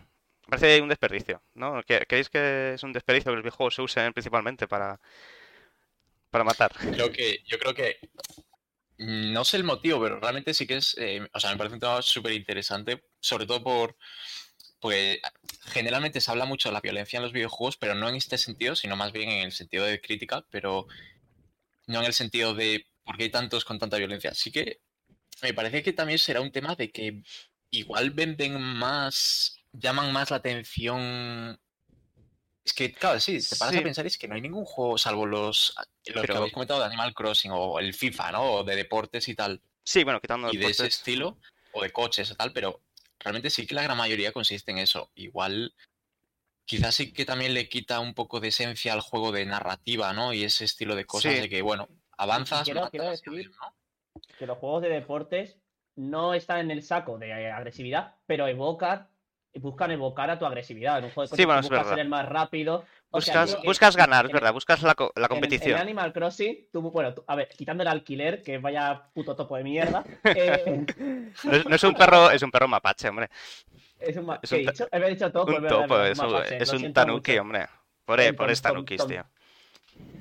[0.49, 1.81] parece un desperdicio, ¿no?
[1.83, 4.99] ¿Que- ¿Creéis que es un desperdicio que los videojuegos se usen principalmente para,
[6.29, 6.71] para matar?
[7.45, 7.97] Yo creo que
[8.97, 11.75] mm, no sé el motivo, pero realmente sí que es, eh, o sea, me parece
[11.75, 13.95] un tema súper interesante, sobre todo por,
[14.79, 15.19] pues
[15.65, 18.75] generalmente se habla mucho de la violencia en los videojuegos, pero no en este sentido,
[18.75, 20.87] sino más bien en el sentido de crítica, pero
[21.87, 24.31] no en el sentido de por qué hay tantos con tanta violencia.
[24.31, 24.81] Así que
[25.41, 27.21] me parece que también será un tema de que
[27.71, 31.59] igual venden más, llaman más la atención.
[32.63, 33.79] Es que, claro, sí, te paras Sí.
[33.79, 36.79] a pensar, es que no hay ningún juego, salvo los, los que Pero- habéis comentado
[36.81, 38.43] de Animal Crossing o el FIFA, ¿no?
[38.55, 40.97] O de deportes y tal, Sí, bueno, quitando y de ese deportes.
[40.97, 41.37] estilo,
[41.71, 42.81] o de coches o tal, pero
[43.19, 45.11] realmente sí que la gran mayoría consiste en eso.
[45.15, 45.73] Igual,
[46.65, 50.33] quizás sí que también le quita un poco de esencia al juego de narrativa, ¿no?
[50.33, 51.39] Y ese estilo de cosas Sí.
[51.41, 51.87] de que, bueno,
[52.17, 53.73] avanzas, quiero- quiero matas, decir- ¿no?
[54.37, 55.57] que los juegos de deportes
[55.95, 59.07] no están en el saco de eh, agresividad, pero evocan,
[59.55, 60.99] buscan evocar a tu agresividad.
[60.99, 61.89] En un juego de Sí, coches bueno, tú es buscas verdad.
[61.91, 62.85] ser el más rápido.
[63.09, 65.79] O sea, Buscas, buscas ganar, es verdad, buscas la, co- la en- En, competición.
[65.79, 69.63] Animal Crossing, tú, bueno, tú- a ver, quitando el alquiler, que vaya puto topo de
[69.63, 70.85] mierda, eh,
[71.43, 73.29] No es, no es un perro, es un perro mapache, hombre.
[73.99, 74.87] es un, ma- Es ¿qué un he ta- dicho?
[74.91, 77.31] He dicho topo, Un es verdad, topo, es es verdad, un, mapache, es un tanuki,
[77.31, 77.41] mucho.
[77.41, 77.65] hombre.
[78.05, 79.25] Por, e- Tom, por esta tanukis, tío.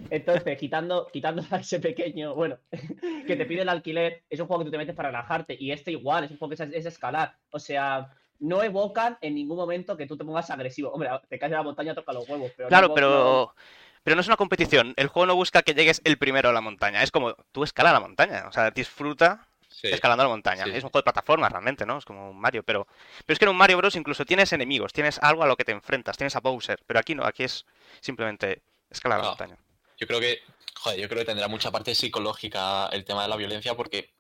[0.09, 2.59] Entonces, quitando, quitando a ese pequeño, bueno,
[3.27, 5.57] que te pide el alquiler, es un juego que tú te metes para relajarte.
[5.59, 7.37] Y este igual, es un juego que es, es escalar.
[7.51, 8.09] O sea,
[8.41, 10.91] no evocan en ningún momento que tú te pongas agresivo.
[10.93, 12.53] Hombre, te caes de la montaña, toca los huevos.
[12.57, 13.55] Pero Claro, no- pero,
[14.03, 14.95] pero no es una competición.
[14.97, 17.03] El juego no busca que llegues el primero a la montaña.
[17.03, 18.45] Es como tú escala la montaña.
[18.49, 19.89] O sea, disfruta Sí.
[19.89, 20.65] escalando la montaña.
[20.65, 20.71] Sí.
[20.71, 21.99] Es un juego de plataforma realmente, ¿no?
[21.99, 22.87] Es como un Mario, pero,
[23.27, 23.95] pero es que en un Mario Bros.
[23.97, 27.15] incluso tienes enemigos, tienes algo a lo que te enfrentas, tienes a Bowser, pero aquí
[27.15, 27.67] no, aquí es
[28.01, 29.29] simplemente escalar la Ah.
[29.31, 29.57] montaña.
[29.99, 30.39] Yo creo que,
[30.81, 34.11] joder, yo creo que tendrá mucha parte psicológica el tema de la violencia porque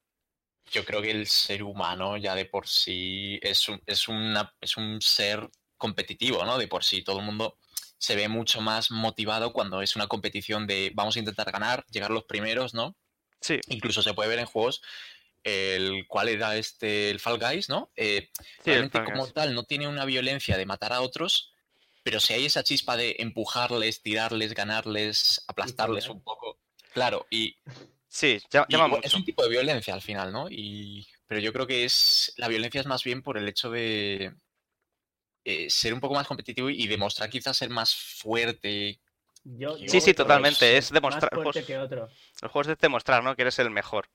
[0.70, 4.76] yo creo que el ser humano ya de por sí es un, es una, es
[4.76, 6.58] un ser competitivo, ¿no?
[6.58, 7.58] De por sí, todo el mundo
[7.98, 12.10] se ve mucho más motivado cuando es una competición de vamos a intentar ganar, llegar
[12.10, 12.96] los primeros, ¿no?
[13.40, 14.82] Sí, Incluso se puede ver en juegos
[15.44, 17.90] el cuál era este, el Fall Guys, ¿no?
[17.94, 19.34] Eh, sí, realmente como Guys.
[19.34, 21.52] tal no tiene una violencia de matar a otros,
[22.02, 26.58] pero si hay esa chispa de empujarles, tirarles, ganarles, aplastarles un poco,
[26.92, 27.56] claro, y,
[28.16, 30.46] Sí, llama, y llama es un tipo de violencia al final, ¿no?
[30.48, 34.32] Y, pero yo creo que es la violencia es más bien por el hecho de
[35.44, 39.00] eh, ser un poco más competitivo y demostrar quizás ser más fuerte.
[39.44, 40.78] yo- Sí, yo Sí, totalmente.
[40.78, 41.30] Es demostrar.
[41.30, 42.08] Más Los fuerte juegos, que otro.
[42.40, 43.36] los juegos es demostrar, ¿no?
[43.36, 44.08] Que eres el mejor.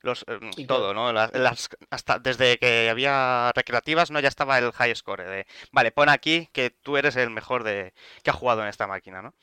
[0.00, 1.12] Los, eh, Y todo, ¿no?
[1.12, 4.20] Las, las- hasta desde que había recreativas, ¿no?
[4.20, 7.92] Ya estaba el high score de, vale, pon aquí que tú eres el mejor de
[8.22, 9.34] que ha jugado en esta máquina, ¿no?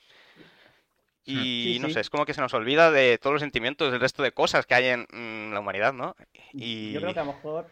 [1.25, 1.93] Y Sí, no sí.
[1.93, 4.65] sé, es como que se nos olvida de todos los sentimientos, del resto de cosas
[4.65, 6.15] que hay en mm, la humanidad, ¿no?
[6.53, 7.67] Y Yo creo que a lo mejor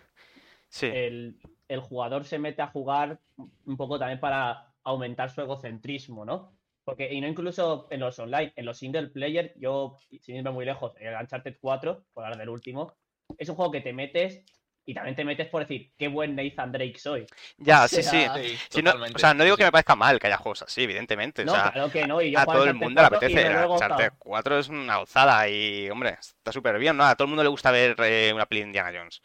[0.69, 3.19] sí, el, el jugador se mete a jugar
[3.65, 6.53] un poco también para aumentar su egocentrismo, ¿no?
[6.83, 10.65] Porque, y no incluso en los online, en los single player, yo, sin irme muy
[10.65, 12.93] lejos, el Uncharted 4, por hablar del último,
[13.37, 14.43] es un juego que te metes
[14.89, 17.25] y también te metes por decir, qué buen Nathan Drake soy.
[17.57, 18.03] Ya, O sí, sí.
[18.03, 19.17] sea, Sí, Sí, no- totalmente.
[19.17, 21.45] o sea, no digo que me parezca mal que haya juegos así, evidentemente.
[21.45, 22.21] No, o sea, claro que no.
[22.21, 23.65] Y yo a todo el mundo le 4 y apetece.
[23.67, 27.05] Uncharted 4 es una gozada y, hombre, está súper bien, ¿no?
[27.05, 29.21] A todo el mundo le gusta ver eh, una peli de Indiana Jones.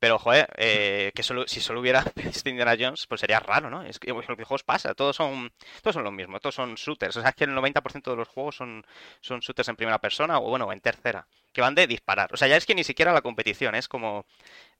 [0.00, 3.68] Pero, joder, eh, que solo, si solo hubiera pelis de Indiana Jones, pues sería raro,
[3.68, 3.82] ¿no?
[3.82, 5.52] Es que pues, los videojuegos pasa, todos son,
[5.82, 7.16] todos son lo mismo, todos son shooters.
[7.16, 8.84] O sea, es que el 90% de los juegos son,
[9.20, 12.32] son shooters en primera persona o, bueno, en tercera, que van de disparar.
[12.32, 14.24] O sea, ya es que ni siquiera la competición, es como...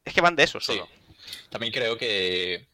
[0.05, 0.67] Es que van de eso Sí.
[0.67, 0.89] solo.
[1.51, 2.69] También creo que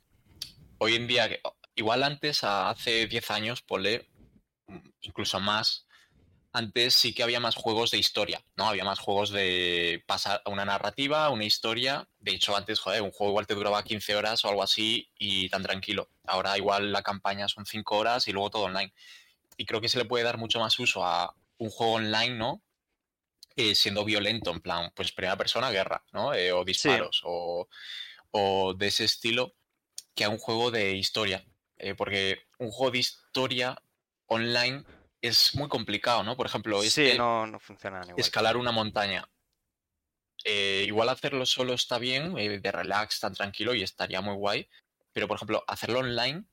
[0.78, 1.28] hoy en día,
[1.74, 4.08] igual antes, hace 10 años, ponle,
[5.00, 5.86] incluso más,
[6.52, 8.68] antes sí que había más juegos de historia, ¿no?
[8.68, 12.08] Había más juegos de pasar una narrativa, una historia.
[12.20, 15.48] De hecho, antes, joder, un juego igual te duraba 15 horas o algo así y
[15.48, 16.08] tan tranquilo.
[16.24, 18.92] Ahora igual la campaña son 5 horas y luego todo online.
[19.56, 22.62] Y creo que se le puede dar mucho más uso a un juego online, ¿no?
[23.56, 26.34] Eh, siendo violento, en plan, pues primera persona, guerra, ¿no?
[26.34, 27.68] Eh, o disparos, o,
[28.32, 29.54] o de ese estilo,
[30.14, 31.44] que a un juego de historia.
[31.76, 33.80] Eh, porque un juego de historia
[34.26, 34.84] online
[35.20, 36.36] es muy complicado, ¿no?
[36.36, 38.20] Por ejemplo, Sí, este, no, no funcionan igual.
[38.20, 39.28] escalar una montaña.
[40.44, 44.68] Igual hacerlo solo está bien, de relax, tan tranquilo y estaría muy guay.
[45.12, 46.44] Pero, por ejemplo, hacerlo online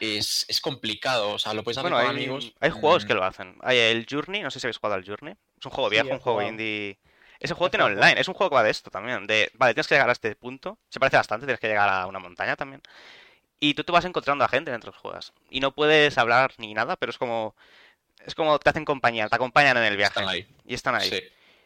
[0.00, 1.30] es, es complicado.
[1.34, 2.52] O sea, lo puedes hacer Bueno, con hay, amigos.
[2.58, 3.56] hay juegos mm, que lo hacen.
[3.62, 5.34] Hay el Journey, no sé si habéis jugado al Journey.
[5.66, 6.98] Es un juego Sí, viejo, un juego indie.
[7.38, 9.26] Ese juego tiene online, es un juego que va de esto también.
[9.26, 10.78] De, vale, tienes que llegar a este punto.
[10.88, 12.80] Se parece bastante, tienes que llegar a una montaña también.
[13.60, 15.32] Y tú te vas encontrando a gente mientras juegas.
[15.50, 17.54] Y no puedes hablar ni nada, pero es como.
[18.24, 20.20] Es como te hacen compañía, te acompañan en el viaje.
[20.20, 20.46] Están ahí.
[20.64, 21.08] Y están ahí.
[21.10, 21.20] Sí.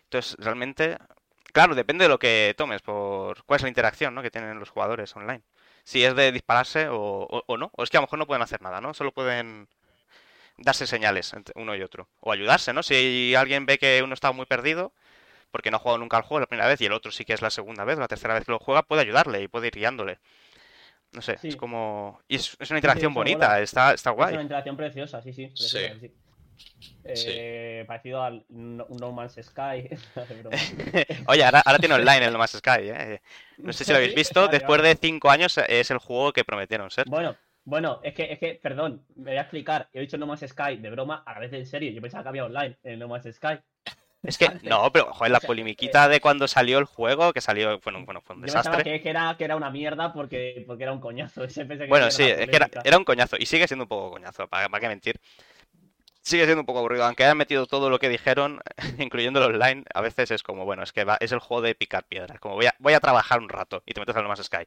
[0.04, 0.98] Entonces, realmente.
[1.52, 4.22] Claro, depende de lo que tomes, por cuál es la interacción ¿no?
[4.22, 5.42] que tienen los jugadores online.
[5.84, 7.70] Si es de dispararse o, o- o no.
[7.76, 8.94] O es que a lo mejor no pueden hacer nada, ¿no?
[8.94, 9.68] Solo pueden
[10.60, 12.08] darse señales entre uno y otro.
[12.20, 12.82] O ayudarse, ¿no?
[12.82, 14.92] Si alguien ve que uno está muy perdido,
[15.50, 17.32] porque no ha jugado nunca al juego la primera vez y el otro sí que
[17.32, 19.66] es la segunda vez o la tercera vez que lo juega, puede ayudarle y puede
[19.68, 20.18] ir guiándole.
[21.12, 21.48] No sé, Sí.
[21.48, 22.20] es como...
[22.28, 23.60] Y es, es una interacción bonita, mola.
[23.60, 24.42] está, está Es una guay.
[24.42, 25.46] interacción preciosa, sí, sí.
[25.48, 26.12] preciosa, sí.
[27.04, 29.88] Eh, Parecido al No, Man's Sky.
[31.26, 33.22] Oye, ahora, ahora tiene online el No Man's Sky, ¿eh?
[33.58, 36.90] No sé si lo habéis visto, después de cinco años es el juego que prometieron
[36.90, 37.06] ser.
[37.08, 39.88] Bueno, bueno, es que, es que, perdón, me voy a explicar.
[39.92, 41.90] He dicho No Man's Sky de broma, a la vez en serio.
[41.92, 43.58] Yo pensaba que había online en No Man's Sky.
[44.22, 44.62] Es que, antes.
[44.62, 48.04] no, pero, joder, la O sea, polimiquita de cuando salió el juego, que salió, bueno,
[48.04, 48.84] bueno fue un Yo pensaba desastre.
[48.84, 51.44] que, que era, que era una mierda porque, porque era un coñazo.
[51.44, 53.88] Ese pensé que Bueno, sí, es que era, era un coñazo y sigue siendo un
[53.88, 55.20] poco coñazo, para, para qué mentir.
[56.22, 58.60] Sigue siendo un poco aburrido, aunque hayan metido todo lo que dijeron,
[58.98, 61.74] incluyendo el online, a veces es como, bueno, es que va- es el juego de
[61.74, 64.28] picar piedras, como voy a, voy a trabajar un rato y te metes al No
[64.28, 64.66] Man's Sky.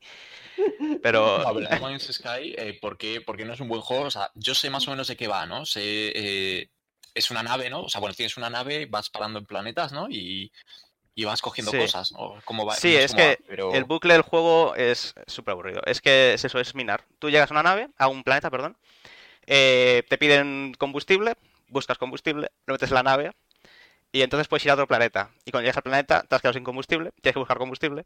[1.02, 3.82] Pero, A ver, No Man's Sky, eh, ¿por, qué, por qué no es un buen
[3.82, 4.06] juego?
[4.06, 5.66] O sea, yo sé más o menos de qué va, ¿no?
[5.66, 6.70] Sé, eh,
[7.14, 7.84] es una nave, ¿no?
[7.84, 10.08] O sea, bueno, tienes una nave, vas parando en planetas, ¿no?
[10.10, 10.52] Y,
[11.16, 11.78] y vas cogiendo Sí.
[11.78, 12.36] cosas, ¿no?
[12.46, 12.76] ¿Cómo va?
[12.76, 13.72] Sí, no es va, que pero...
[13.74, 15.82] el bucle del juego es súper aburrido.
[15.86, 17.04] Es que es eso, es minar.
[17.20, 18.76] Tú llegas a una nave, a un planeta, perdón,
[19.48, 21.36] eh, te piden combustible,
[21.70, 23.32] buscas combustible, lo metes en la nave
[24.12, 25.32] y entonces puedes ir a otro planeta.
[25.46, 28.06] Y cuando llegas al planeta, te has quedado sin combustible, tienes que buscar combustible,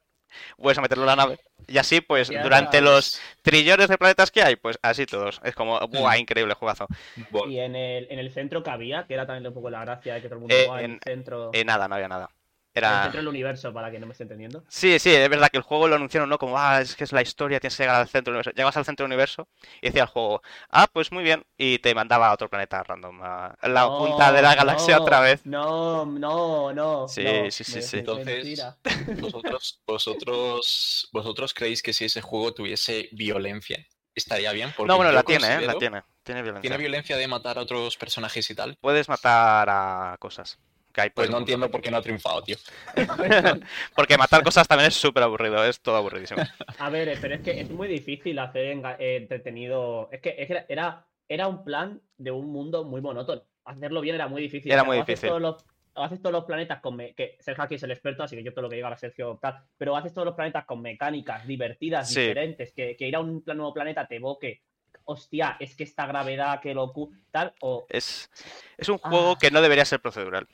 [0.57, 1.39] vuelves a meterlo en la nave.
[1.67, 5.41] Y así, pues, Ya durante los trillones de planetas que hay, pues así todos.
[5.43, 6.17] Es como, ¡buah!
[6.17, 6.87] Increíble juegazo.
[7.31, 9.81] Bueno, Y en el, en el centro que había, que era también un poco la
[9.83, 11.51] gracia de que todo el mundo Eh, jugaba en en- el centro.
[11.53, 12.29] Eh, nada, no había nada.
[12.77, 13.03] Era...
[13.03, 14.63] centro del universo, para que no me esté entendiendo.
[14.69, 16.37] Sí, sí, es verdad que el juego lo anunciaron, ¿no?
[16.37, 18.51] Como, ah, es que es la historia, tienes que llegar al centro del universo.
[18.55, 19.47] Llegas al centro del universo
[19.81, 23.21] y decía el juego, ah, pues muy bien, y te mandaba a otro planeta random,
[23.23, 25.45] a la No, punta de la galaxia no, otra vez.
[25.45, 27.07] No, no, no.
[27.07, 27.97] Sí, no, sí, sí, me- sí.
[27.99, 28.63] Entonces,
[29.21, 34.69] vosotros, vosotros, vosotros creéis que si ese juego tuviese violencia, estaría bien.
[34.75, 35.61] Porque No, bueno, la tiene, ¿eh?
[35.61, 36.03] La tiene.
[36.23, 36.69] Tiene violencia.
[36.69, 38.75] Tiene violencia de matar a otros personajes y tal.
[38.81, 40.59] Puedes matar a cosas.
[40.97, 42.55] Que hay por Pues no entiendo por qué no ha triunfado, tío.
[43.95, 46.41] Porque matar cosas también es súper aburrido, es todo aburridísimo.
[46.79, 48.65] A ver, pero es que es muy difícil hacer
[48.97, 50.09] eh, entretenido.
[50.11, 53.43] Es que, es que era, era un plan de un mundo muy monótono.
[53.65, 54.71] Hacerlo bien era muy difícil.
[54.71, 55.29] Era muy difícil.
[55.29, 56.95] todos los- o haces todos los planetas con.
[56.95, 58.97] me- que Sergio aquí es el experto, así que yo todo lo que diga a
[58.97, 59.63] Sergio tal.
[59.77, 62.21] Pero haces todos los planetas con mecánicas divertidas, Sí.
[62.21, 62.73] diferentes.
[62.73, 64.63] Que, que ir a un nuevo planeta te evoque.
[65.05, 67.11] Hostia, es que esta gravedad, que locu.
[67.29, 67.85] Tal, o.
[67.87, 68.31] Es,
[68.77, 69.37] es un juego Ah.
[69.39, 70.47] que no debería ser procedural.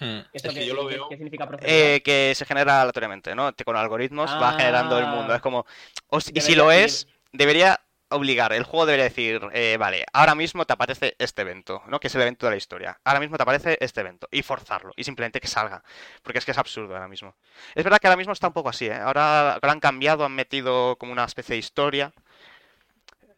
[0.00, 1.08] Hmm, Es ¿Esto que yo lo veo.
[1.08, 1.74] qué significa procedural?
[1.76, 3.52] Eh, que se genera aleatoriamente, ¿no?
[3.64, 5.32] Con algoritmos va generando el mundo.
[5.32, 5.36] Ah.
[5.36, 5.66] Es como.
[6.08, 7.80] o si- y si lo es, debería
[8.10, 8.52] obligar.
[8.54, 12.00] El juego debería decir, eh, vale, ahora mismo te aparece este evento, ¿no?
[12.00, 12.98] Que es el evento de la historia.
[13.04, 14.26] Ahora mismo te aparece este evento.
[14.30, 14.92] Y forzarlo.
[14.96, 15.82] Y simplemente que salga.
[16.22, 17.34] Porque es que es absurdo ahora mismo.
[17.74, 18.94] Es verdad que ahora mismo está un poco así, ¿eh?
[18.94, 22.12] Ahora, ahora han cambiado, han metido como una especie de historia.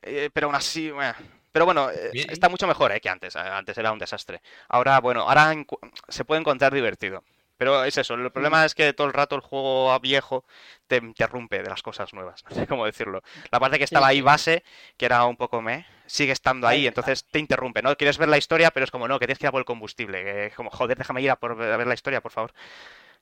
[0.03, 1.15] Eh, pero aún así, bueno,
[1.53, 2.31] Pero bueno, eh, Bien.
[2.31, 3.35] está mucho mejor eh, que antes.
[3.37, 4.41] eh, Antes era un desastre.
[4.69, 5.55] Ahora, bueno, ahora
[6.09, 7.25] se puede encontrar divertido.
[7.57, 10.47] Pero es eso, el problema es que todo el rato el juego viejo
[10.87, 12.43] te interrumpe de las cosas nuevas.
[12.49, 13.23] No sé cómo decirlo.
[13.51, 14.65] La parte que estaba ahí base,
[14.97, 17.95] que era un poco me, sigue estando ahí, Ahí- entonces te interrumpe, ¿no?
[17.97, 19.67] Quieres ver la historia, pero es como, no, que tienes que ir a por el
[19.67, 20.25] combustible.
[20.25, 22.55] Que es como, joder, déjame ir a, por, a ver la historia, por favor.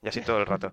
[0.03, 0.71] Y así todo el rato.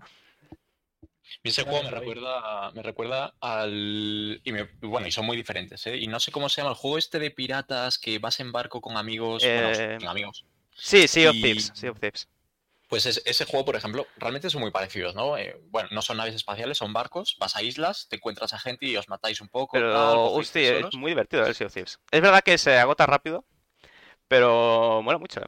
[1.43, 4.41] Y ese juego me recuerda, me recuerda al...
[4.43, 5.97] Y me- bueno, y son muy diferentes, ¿eh?
[5.97, 8.81] Y no sé cómo se llama el juego este de piratas que vas en barco
[8.81, 9.43] con amigos.
[9.43, 10.45] bueno, Eh, con amigos.
[10.77, 12.27] Sí, Sea of Thieves, Sea of Thieves.
[12.87, 15.37] Pues es- ese juego, por ejemplo, realmente son muy parecidos, ¿no?
[15.37, 18.85] Eh, bueno, no son naves espaciales, son barcos, vas a islas, te encuentras a gente
[18.85, 19.77] y os matáis un poco.
[19.77, 21.99] tal, Pero, hostia, es muy divertido el Sea of Thieves.
[22.11, 23.43] Es verdad que se agota rápido,
[24.27, 25.41] pero mola mucho.
[25.41, 25.45] ¿eh?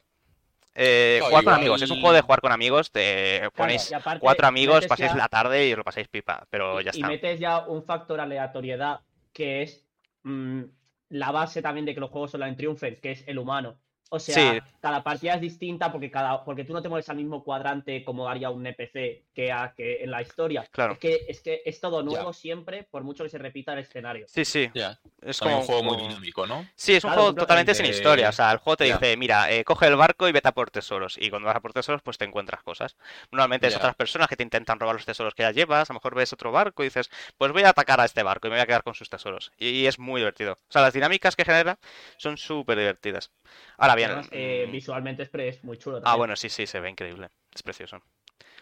[0.80, 3.89] Eh, No, jugar con igual- amigos, es un juego de jugar con amigos, te ponéis
[3.89, 6.84] y aparte, cuatro amigos, pasáis ya- la tarde y os lo pasáis pipa, pero y-
[6.84, 7.07] ya y está.
[7.07, 8.99] metes ya un factor aleatoriedad
[9.34, 9.84] que es
[10.21, 10.63] mm,
[11.09, 13.80] la base también de que los juegos online triunfen, que es el humano.
[14.10, 14.60] O sea, Sí.
[14.82, 18.28] cada partida es distinta porque cada porque tú no te mueves al mismo cuadrante como
[18.30, 20.66] haría un NPC que, a- que en la historia.
[20.72, 20.93] Claro.
[20.93, 24.26] Es que es que es todo nuevo siempre, por mucho que se repita el escenario.
[24.28, 26.66] Sí, sí, Ya, es como un juego muy dinámico, ¿no?
[26.76, 28.30] Sí, es un Claro, juego totalmente sin historia.
[28.30, 30.72] O sea, el juego te dice, mira, eh, coge el barco y vete a por
[30.72, 31.18] tesoros.
[31.20, 32.95] Y cuando vas a por tesoros, pues te encuentras cosas.
[33.32, 35.89] Normalmente es otras personas que te intentan robar los tesoros que ya llevas.
[35.89, 38.47] A lo mejor ves otro barco y dices, pues voy a atacar a este barco
[38.47, 39.51] y me voy a quedar con sus tesoros.
[39.58, 40.53] Y, es muy divertido.
[40.53, 41.78] O sea, las dinámicas que genera
[42.18, 43.32] son súper divertidas.
[43.78, 44.09] Ahora bien.
[44.09, 45.97] Además, eh, mm, visualmente es, muy chulo.
[45.97, 46.17] Ah, también.
[46.19, 47.30] bueno, sí, sí, se ve increíble.
[47.53, 48.01] Es precioso.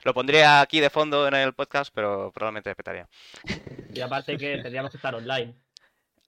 [0.03, 3.07] Lo pondría aquí de fondo en el podcast, pero probablemente petaría.
[3.93, 5.55] Y aparte que tendríamos que estar online.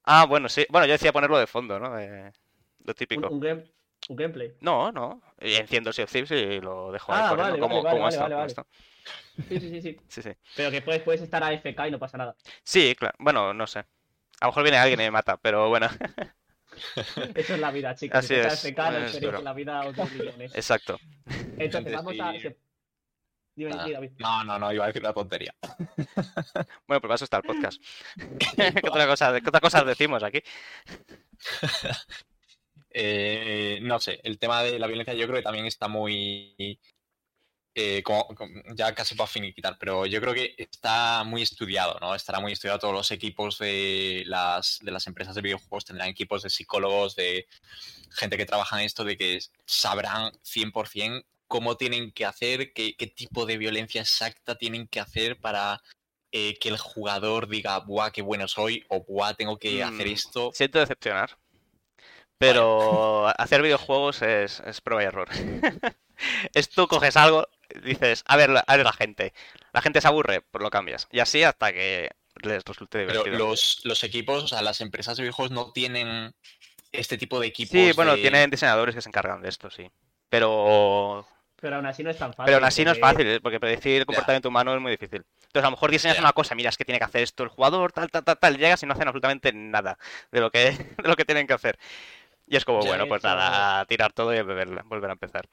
[0.03, 0.65] Ah, bueno, sí.
[0.69, 1.95] Bueno, yo decía ponerlo de fondo, ¿no?
[1.95, 2.31] De-
[2.85, 3.27] Lo típico.
[3.29, 3.65] un game-
[4.09, 4.53] un gameplay.
[4.61, 5.21] No, no.
[5.41, 8.07] Y enciendo Sea of Thieves y lo dejo ahí Ah, corriendo vale, como, vale, como
[8.09, 8.67] esto, como esto.
[9.49, 9.97] Sí, sí, sí, sí.
[10.07, 10.31] Sí, sí.
[10.55, 12.35] Pero que puedes, puedes estar AFK y no pasa nada.
[12.63, 13.15] Sí, claro.
[13.19, 13.79] Bueno, no sé.
[13.79, 15.87] A lo mejor viene alguien y me mata, pero bueno,
[17.35, 18.19] Eso es la vida, chicos.
[18.19, 18.73] Así es,
[19.43, 20.55] la vida millones.
[20.55, 20.99] exacto.
[21.57, 22.33] Entonces, vamos a.
[24.19, 25.53] No, no, no, iba a decir una tontería.
[26.87, 27.81] Bueno, pues para eso está el podcast.
[28.39, 30.41] ¿Qué otra cosa, qué otra cosa decimos aquí?
[32.91, 36.79] Eh, no sé, el tema de la violencia yo creo que también está muy...
[37.79, 42.15] eh, como, como- ya casi para finiquitar, pero yo creo que está muy estudiado, ¿no?
[42.15, 46.41] Estará muy estudiado todos los equipos de las, de las empresas de videojuegos, tendrán equipos
[46.41, 47.45] de psicólogos, de
[48.09, 53.05] gente que trabaja en esto, de que sabrán 100% cómo tienen que hacer, qué, qué
[53.05, 55.79] tipo de violencia exacta tienen que hacer para
[56.31, 60.11] eh, que el jugador diga, buah, qué bueno soy, o buah, tengo que hacer Mm,
[60.13, 60.51] esto.
[60.51, 61.37] Siento decepcionar.
[62.39, 65.29] Pero hacer videojuegos es, es prueba y error.
[66.53, 67.47] es tú coges algo,
[67.83, 69.33] dices, a ver, la- a ver la gente.
[69.73, 71.07] La gente se aburre, pues lo cambias.
[71.11, 72.09] Y así hasta que
[72.43, 73.37] les resulte Pero divertido.
[73.49, 76.33] los, los equipos, o sea, las empresas de videojuegos no tienen
[76.91, 77.71] este tipo de equipos.
[77.71, 79.89] Sí, bueno, de- tienen diseñadores que se encargan de esto, sí.
[80.29, 81.27] Pero
[81.59, 82.45] Pero aún así no es tan fácil.
[82.45, 83.39] Pero aún así no es porque- fácil, ¿eh?
[83.41, 85.23] porque predecir el comportamiento humano es muy difícil.
[85.47, 86.21] Entonces, a lo mejor diseñas Ya.
[86.23, 88.83] una cosa, miras que tiene que hacer esto el jugador, tal, tal, tal, tal, llegas
[88.83, 89.97] y no hacen absolutamente nada
[90.31, 90.59] de lo que,
[91.03, 91.79] de lo que tienen que hacer.
[92.49, 95.47] Y es como, bueno, pues nada, a tirar todo y a beber- volver a empezar.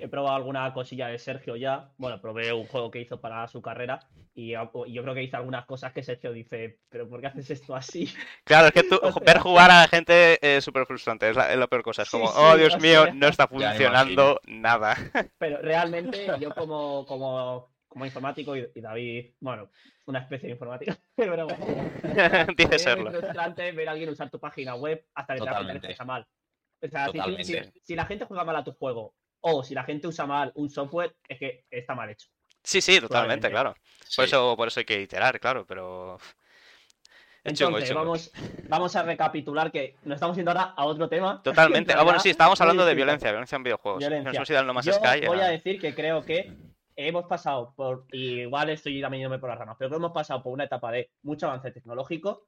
[0.00, 1.90] He probado alguna cosilla de Sergio ya.
[1.96, 4.00] Bueno, probé un juego que hizo para su carrera.
[4.34, 7.76] Y yo creo que hice algunas cosas que Sergio dice, pero ¿por qué haces esto
[7.76, 8.12] así?
[8.42, 11.36] Claro, es que tú, O sea- ver jugar a la gente es súper frustrante, es
[11.36, 12.02] la, es la peor cosa.
[12.02, 14.96] Es como, sí, oh Dios mío, sea- no está funcionando nada.
[15.38, 19.70] Pero realmente yo como, como, como informático y, y David, bueno,
[20.06, 21.64] una especie de informática, pero bueno,
[22.56, 23.10] Dice es serlo.
[23.10, 25.92] muy frustrante ver a alguien usar tu página web hasta que te Totalmente.
[25.92, 26.26] está mal.
[26.82, 27.08] O sea,
[27.82, 30.68] si- la gente juega mal a tu juego o si la gente usa mal un
[30.68, 32.28] software, es que está mal hecho.
[32.62, 33.74] Sí, sí, totalmente, claro.
[34.08, 34.16] Sí.
[34.16, 36.18] Por eso, por eso hay que iterar, claro, pero...
[37.44, 38.00] Es chungo, es Entonces, chungo.
[38.00, 38.32] vamos,
[38.70, 41.42] vamos a recapitular que nos estamos yendo ahora a otro tema.
[41.44, 41.92] Totalmente.
[41.92, 43.98] En Ah, bueno, sí, estábamos hablando de violencia, violencia en videojuegos.
[44.00, 44.24] Violencia.
[44.30, 45.26] Nos hemos ido al No Más Yo Sky.
[45.26, 46.50] voy a decir que creo que
[46.96, 50.42] hemos pasado por, y igual estoy también yéndome por las ramas, pero que hemos pasado
[50.42, 52.46] por una etapa de mucho avance tecnológico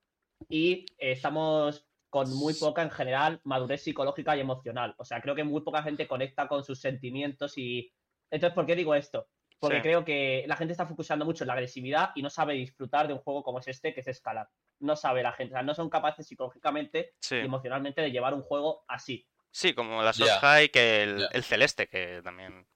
[0.48, 4.94] y eh, estamos con muy poca en general madurez psicológica y emocional.
[4.98, 7.92] O sea, creo que muy poca gente conecta con sus sentimientos y...
[8.30, 9.28] Entonces, ¿por qué digo esto?
[9.58, 9.82] Porque Sí.
[9.82, 13.14] creo que la gente está focusando mucho en la agresividad y no sabe disfrutar de
[13.14, 14.48] un juego como es este, que es escalar.
[14.80, 17.36] No sabe la gente, o sea, no son capaces psicológicamente Sí.
[17.36, 19.26] y emocionalmente de llevar un juego así.
[19.50, 20.26] Sí, como la Ya.
[20.26, 22.66] Soft High que el Celeste, que también.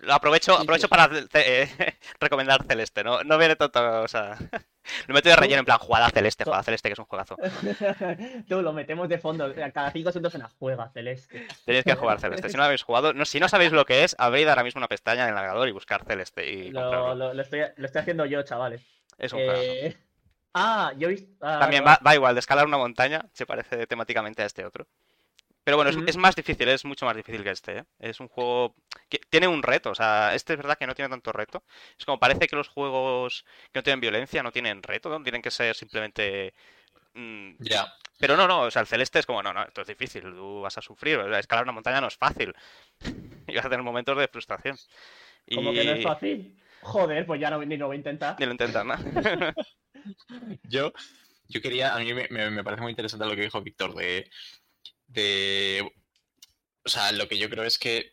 [0.00, 1.68] Lo aprovecho, aprovecho para eh,
[2.20, 3.22] recomendar Celeste, ¿no?
[3.24, 4.36] No viene tanto, o sea.
[5.08, 7.36] Lo meto de relleno en plan, jugada Celeste, jugada Celeste, que es un juegazo.
[8.48, 11.46] Tú lo metemos de fondo, cada cinco segundos en la juega celeste.
[11.64, 12.48] Tenéis que jugar Celeste.
[12.48, 14.78] Si no lo habéis jugado, no, si no sabéis lo que es, abrid ahora mismo
[14.78, 17.14] una pestaña en el navegador y buscar Celeste y Lo, comprarlo.
[17.16, 18.82] lo- lo estoy, lo estoy haciendo yo, chavales.
[19.18, 19.40] Es un.
[19.42, 19.96] Eh,
[20.58, 21.28] Ah, yo he visto.
[21.42, 24.86] ah, También va igual, de escalar una montaña, se parece temáticamente a este otro.
[25.66, 27.84] Pero bueno, es, más difícil, es mucho más difícil que este, ¿eh?
[27.98, 28.76] Es un juego
[29.08, 31.64] que tiene un reto, o sea, este es verdad que no tiene tanto reto.
[31.98, 35.20] Es como parece que los juegos que no tienen violencia no tienen reto, ¿no?
[35.24, 36.54] Tienen que ser simplemente...
[37.14, 37.92] mm, Ya.
[38.20, 40.60] Pero no, no, o sea, el celeste es como, no, no, esto es difícil, tú
[40.60, 42.54] vas a sufrir, o sea, escalar una montaña no es fácil.
[43.48, 44.76] Y vas a tener momentos de frustración.
[45.52, 46.56] Como que no es fácil.
[46.82, 48.36] Joder, pues ya no, ni lo voy a intentar.
[48.38, 48.94] Ni lo intentan, ¿no?
[50.68, 50.92] Yo,
[51.48, 54.28] yo quería, a mí me, me- me parece muy interesante lo que dijo Víctor de,
[55.16, 55.92] de,
[56.84, 58.12] o sea, lo que yo creo es que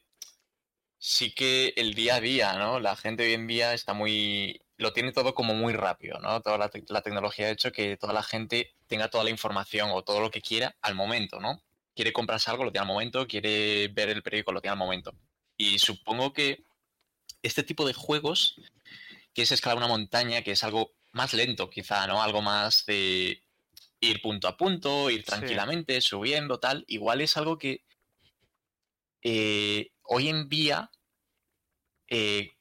[0.98, 2.80] sí que el día a día, ¿no?
[2.80, 6.42] La gente hoy en día está muy, lo tiene todo como muy rápido, ¿no?
[6.42, 10.04] Toda la, la tecnología ha hecho que toda la gente tenga toda la información o
[10.04, 11.62] todo lo que quiera al momento, ¿no?
[11.94, 15.14] Quiere comprarse algo, lo tiene al momento, quiere ver el periódico, lo tiene al momento.
[15.58, 16.64] Y supongo que
[17.44, 18.56] este tipo de juegos,
[19.34, 22.24] que es escalar una montaña, que es algo más lento quizá, ¿no?
[22.24, 23.43] Algo más de
[24.04, 25.26] ir punto a punto, ir Sí.
[25.26, 26.84] tranquilamente, subiendo, tal.
[26.88, 27.84] Igual es algo que
[29.22, 30.92] eh, hoy en día
[32.08, 32.52] eh,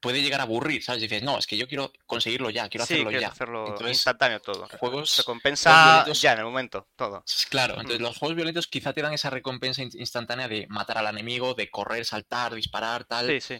[0.00, 1.02] puede llegar a aburrir, ¿sabes?
[1.02, 3.28] Dices, no, es que yo quiero conseguirlo ya, quiero Sí, hacerlo ya.
[3.28, 4.68] hacerlo Entonces, instantáneo todo.
[4.78, 7.24] Juegos Recompensa violentos- ya en el momento, todo.
[7.50, 8.02] Claro, entonces Mm.
[8.04, 11.68] los juegos violentos quizá te dan esa recompensa in- instantánea de matar al enemigo, de
[11.70, 13.26] correr, saltar, disparar, tal.
[13.26, 13.58] Sí, sí.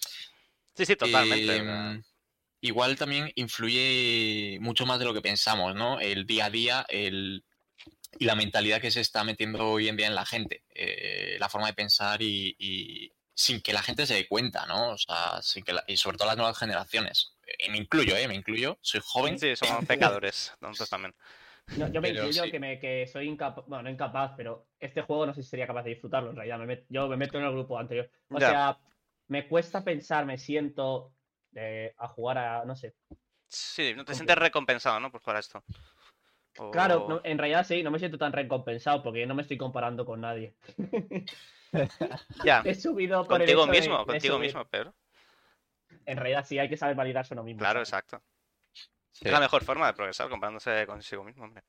[0.75, 1.57] Sí, sí, totalmente.
[1.57, 2.03] Em,
[2.61, 6.01] igual también influye mucho más de lo que pensamos, ¿no?
[6.01, 7.45] El día a día el,
[8.19, 11.49] y la mentalidad que se está metiendo hoy en día en la gente, eh, la
[11.49, 14.93] forma de pensar y, y sin que la gente se dé cuenta, ¿no?
[14.93, 17.37] O sea, sin que la- y sobre todo las nuevas generaciones.
[17.47, 18.29] Eh, me incluyo, ¿eh?
[18.29, 19.39] Me incluyo, soy joven.
[19.39, 21.15] Sí, somos pecadores, nosotros también.
[21.75, 22.51] No, yo me Pero incluyo sí.
[22.51, 25.67] que, me, que soy incapaz, bueno, no incapaz, pero este juego no sé si sería
[25.67, 26.59] capaz de disfrutarlo en realidad.
[26.59, 28.11] me met- yo me meto en el grupo anterior.
[28.31, 28.47] O Ya.
[28.47, 28.79] sea,
[29.29, 31.15] me cuesta pensar, me siento
[31.57, 32.95] eh, a jugar a, no sé.
[33.49, 35.11] Sí, no te sientes recompensado, ¿no?
[35.11, 35.63] Por jugar a esto.
[36.73, 40.05] Claro, no- en realidad sí, no me siento tan recompensado porque no me estoy comparando
[40.07, 40.55] con nadie.
[42.45, 44.47] Ya, He subido por contigo mismo, de contigo subir.
[44.49, 44.95] mismo, pero.
[46.07, 47.59] En realidad sí, hay que saber validarse uno mismo.
[47.59, 48.13] Claro, ¿sabes?
[48.13, 48.23] exacto.
[49.13, 49.25] Sí.
[49.27, 51.63] Es la mejor forma de progresar, comparándose consigo mismo, hombre.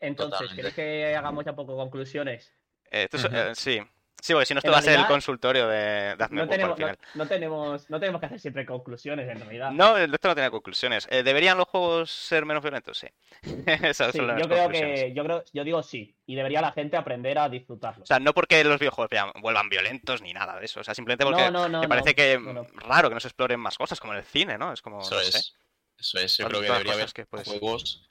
[0.00, 0.56] Entonces, Totalmente.
[0.56, 2.52] ¿queréis que hagamos ya poco conclusiones?
[2.90, 3.80] Eh, tú eh, sí.
[4.20, 6.42] Sí, porque si no, esto En va a ser el consultorio de, de Hazme No
[6.42, 6.78] al tenemos,
[7.14, 9.72] no, tenemos, no tenemos que hacer siempre conclusiones en realidad.
[9.72, 11.08] No, esto no tiene conclusiones.
[11.10, 12.98] Eh, ¿Deberían los juegos ser menos violentos?
[12.98, 13.08] Sí.
[13.66, 16.70] Esas Sí, son las yo creo que, yo creo, yo digo sí, y debería la
[16.70, 18.04] gente aprender a disfrutarlo.
[18.04, 20.78] O sea, no porque los videojuegos ya vuelvan violentos ni nada de eso.
[20.78, 22.66] O sea, simplemente porque no, no, no, me parece no, que no, no.
[22.76, 24.72] raro que no se exploren más cosas, como en el cine, ¿no?
[24.72, 25.36] Es como, Eso no sé.
[25.38, 25.54] es.
[25.98, 26.36] Eso es.
[26.36, 28.06] Yo creo que debería haber que puedes- juegos.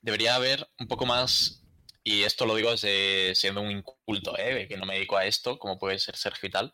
[0.00, 1.64] Debería haber un poco más.
[2.08, 4.68] Y esto lo digo desde siendo un inculto, ¿eh?
[4.68, 6.72] que no me dedico a esto, como puede ser Sergio y tal.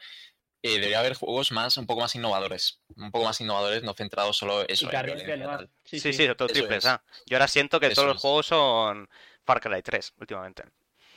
[0.63, 2.83] eh, debería haber juegos más, un poco más innovadores.
[2.97, 5.59] Un poco más innovadores, no centrados solo Y eso en arriesguen violencia, más.
[5.59, 5.71] tal.
[5.85, 6.27] Sí, Sí, sí.
[6.29, 6.91] sí, todo triples es.
[6.91, 7.03] A.
[7.25, 9.09] Yo ahora siento que Eso todos los juegos son
[9.43, 10.65] Far Cry 3 últimamente.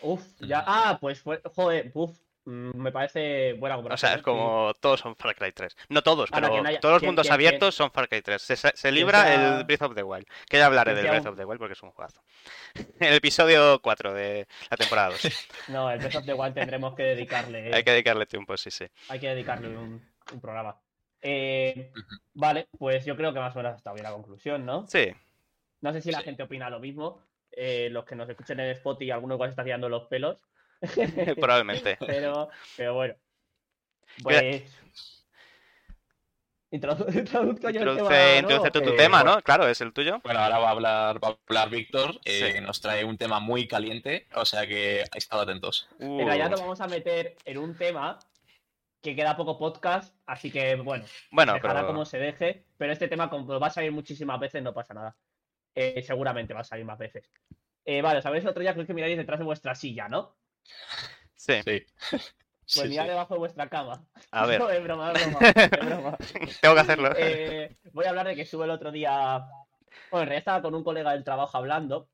[0.02, 0.64] Uf, ya.
[0.66, 4.08] Ah, pues fue, joder, uf, me parece buena O comparación.
[4.08, 4.18] sea, ¿eh?
[4.20, 5.76] es como todos son Far Cry 3.
[5.90, 8.42] No todos, Ahora, pero que no haya- todos los mundos abiertos son Far Cry 3.
[8.42, 10.26] Se, libra sea- el Breath of the Wild.
[10.48, 12.22] Que ya hablaré del sea Breath un- of the Wild porque es un juegazo.
[13.00, 15.20] El episodio 4 de la temporada 2.
[15.70, 17.72] No, el Breath of the Wild tendremos que dedicarle.
[17.74, 18.86] Hay que dedicarle tiempo, sí, sí.
[19.10, 20.76] hay que dedicarle un, un programa.
[21.22, 21.92] Eh,
[22.34, 24.86] vale, pues yo creo que más o menos está bien la conclusión, ¿no?
[24.88, 25.12] Sí,
[25.82, 26.26] No sé si la Sí.
[26.26, 27.22] gente opina lo mismo.
[27.52, 30.44] Eh, los que nos escuchen en Spotify, alguno igual se está tirando los pelos.
[31.40, 31.98] probablemente.
[32.06, 33.16] pero, pero bueno.
[34.24, 34.64] Pues.
[36.72, 38.92] Introdu- introduzco yo el Introduce, tema introduce tú nuevo.
[38.92, 39.36] tu Eh, tema, bueno.
[39.36, 39.42] ¿no?
[39.42, 40.20] Claro, es el tuyo.
[40.24, 42.62] Bueno, ahora va a hablar, va a hablar Víctor, eh, Sí.
[42.62, 45.88] nos trae un tema muy caliente, o sea que estad atentos.
[46.00, 48.20] En realidad Uh, nos vamos a meter en un tema
[49.02, 53.08] que queda poco podcast, así que bueno, Bueno, dejará pero como se deje, pero este
[53.08, 55.16] tema como va a salir muchísimas veces no pasa nada.
[55.76, 57.30] Eh, seguramente va a salir más veces.
[57.86, 60.36] Eh, vale, sabéis otro día creo que miráis detrás de vuestra silla, ¿no?
[61.36, 61.62] Sí.
[61.64, 61.86] Sí.
[62.74, 64.04] Pues Sí, debajo de vuestra cama.
[64.32, 66.18] A ver, No, es broma, es broma, es broma.
[66.62, 67.10] tengo que hacerlo.
[67.16, 69.38] Eh, voy a hablar de que estuve el otro día.
[70.10, 72.10] Bueno, en realidad estaba con un colega del trabajo hablando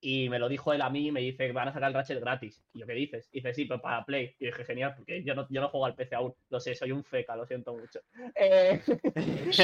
[0.00, 1.94] y me lo dijo él a mí y me dice que van a sacar el
[1.94, 2.62] Ratchet gratis.
[2.72, 3.28] Y yo, ¿qué dices?
[3.30, 4.34] Y dice, sí, pero para Play.
[4.38, 6.34] Y dije, genial, porque yo no, yo no juego al PC aún.
[6.48, 8.00] Lo sé, soy un feca, lo siento mucho.
[8.36, 8.80] Eh.
[8.86, 9.58] Es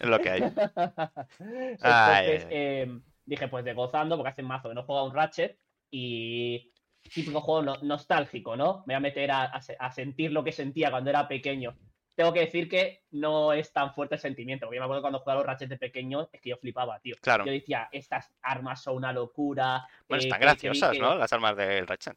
[0.00, 0.42] lo que hay.
[0.42, 2.46] Entonces, Ay, ay.
[2.50, 5.58] eh, dije, pues de gozando, porque hace mazo que no juega un Ratchet
[5.90, 6.72] y
[7.14, 8.78] típico juego no- nostálgico, ¿no?
[8.86, 11.76] Me voy a meter a, a se- a sentir lo que sentía cuando era pequeño.
[12.14, 15.20] Tengo que decir que no es tan fuerte el sentimiento, porque yo me acuerdo cuando
[15.20, 17.14] jugaba los Ratchet de pequeño, es que yo flipaba, tío.
[17.20, 17.44] Claro.
[17.46, 19.86] Yo decía, estas armas son una locura.
[20.08, 21.14] Bueno, eh, están graciosas, que- ¿no?
[21.14, 22.16] Las armas del Ratchet.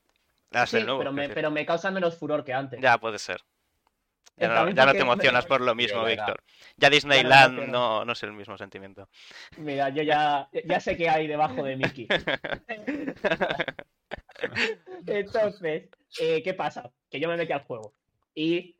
[0.50, 1.00] Las Sí, del nuevo.
[1.00, 2.82] pero, me, pero me causan menos furor que antes.
[2.82, 3.42] Ya, puede ser.
[4.38, 6.04] Ya no, ya te me- emocionas por lo mismo.
[6.06, 6.42] Víctor.
[6.78, 9.08] Ya Disneyland no, no es el mismo sentimiento.
[9.58, 12.08] Mira, yo ya, ya sé qué hay debajo de Mickey.
[15.06, 16.92] Entonces, eh, ¿qué pasa?
[17.10, 17.94] Que yo me metí al juego.
[18.34, 18.76] Y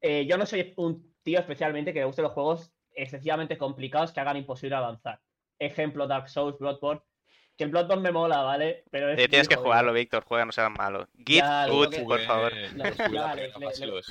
[0.00, 4.20] eh, yo no soy un tío especialmente que le guste los juegos excesivamente complicados que
[4.20, 5.20] hagan imposible avanzar.
[5.58, 7.02] Ejemplo, Dark Souls, Bloodborne.
[7.56, 8.84] Que el Bloodborne me mola, ¿vale?
[8.90, 9.92] Pero es Eh, tienes que jugarlo.
[9.92, 10.24] Víctor.
[10.24, 11.08] Juega, no seas malo.
[11.66, 12.52] Lo good, que- por favor.
[12.74, 14.02] No, ya, le- le- le-.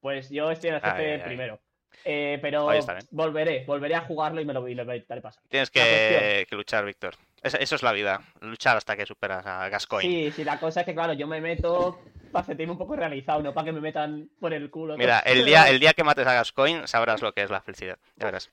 [0.00, 1.26] Pues yo estoy en el jefe Ay, ay, ay.
[1.26, 1.60] primero.
[2.04, 3.06] Eh, pero está bien.
[3.10, 5.42] volveré, volveré a jugarlo y me lo y lo intentaré pasar.
[5.48, 7.14] Tienes que, luchar, Víctor.
[7.42, 8.20] Es- Eso es la vida.
[8.40, 10.30] Luchar hasta que superas a Gascoigne.
[10.30, 11.98] Sí, sí, la cosa es que, claro, yo me meto
[12.30, 14.96] para sentirme un poco realizado, no para que me metan por el culo.
[14.96, 15.32] Mira, todo.
[15.34, 17.98] el día, el día que mates a Gascoigne sabrás lo que es la felicidad.
[18.16, 18.50] Ya verás.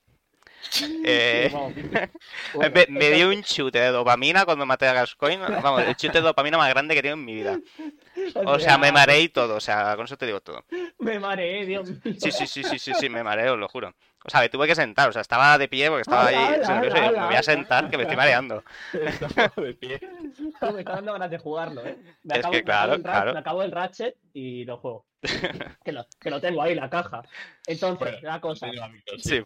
[1.04, 1.50] Eh,
[2.88, 5.46] me, dio un chute de dopamina cuando maté a Gascoigne.
[5.62, 7.58] Vamos, el chute de dopamina más grande que he tenido en mi vida.
[8.44, 9.56] O sea, me mareé y todo.
[9.56, 10.64] O sea, con eso te digo todo.
[10.98, 12.14] Me mareé, Dios mío.
[12.18, 13.94] Sí, sí, sí, sí, sí, sí, me mareo, os lo juro.
[14.24, 15.08] O sea, me tuve que sentar.
[15.08, 18.02] O sea, estaba de pie porque estaba ahí nervioso me voy a sentar que me
[18.02, 18.64] estoy mareando.
[19.56, 20.00] de pie.
[20.72, 21.96] Me está dando ganas de jugarlo, ¿eh?
[22.24, 23.32] Me Es que claro, claro.
[23.32, 25.06] me acabo el Ratchet y lo juego.
[25.84, 27.22] que, lo, que lo tengo ahí, la caja.
[27.66, 28.68] Entonces, la cosa,
[29.18, 29.44] sí.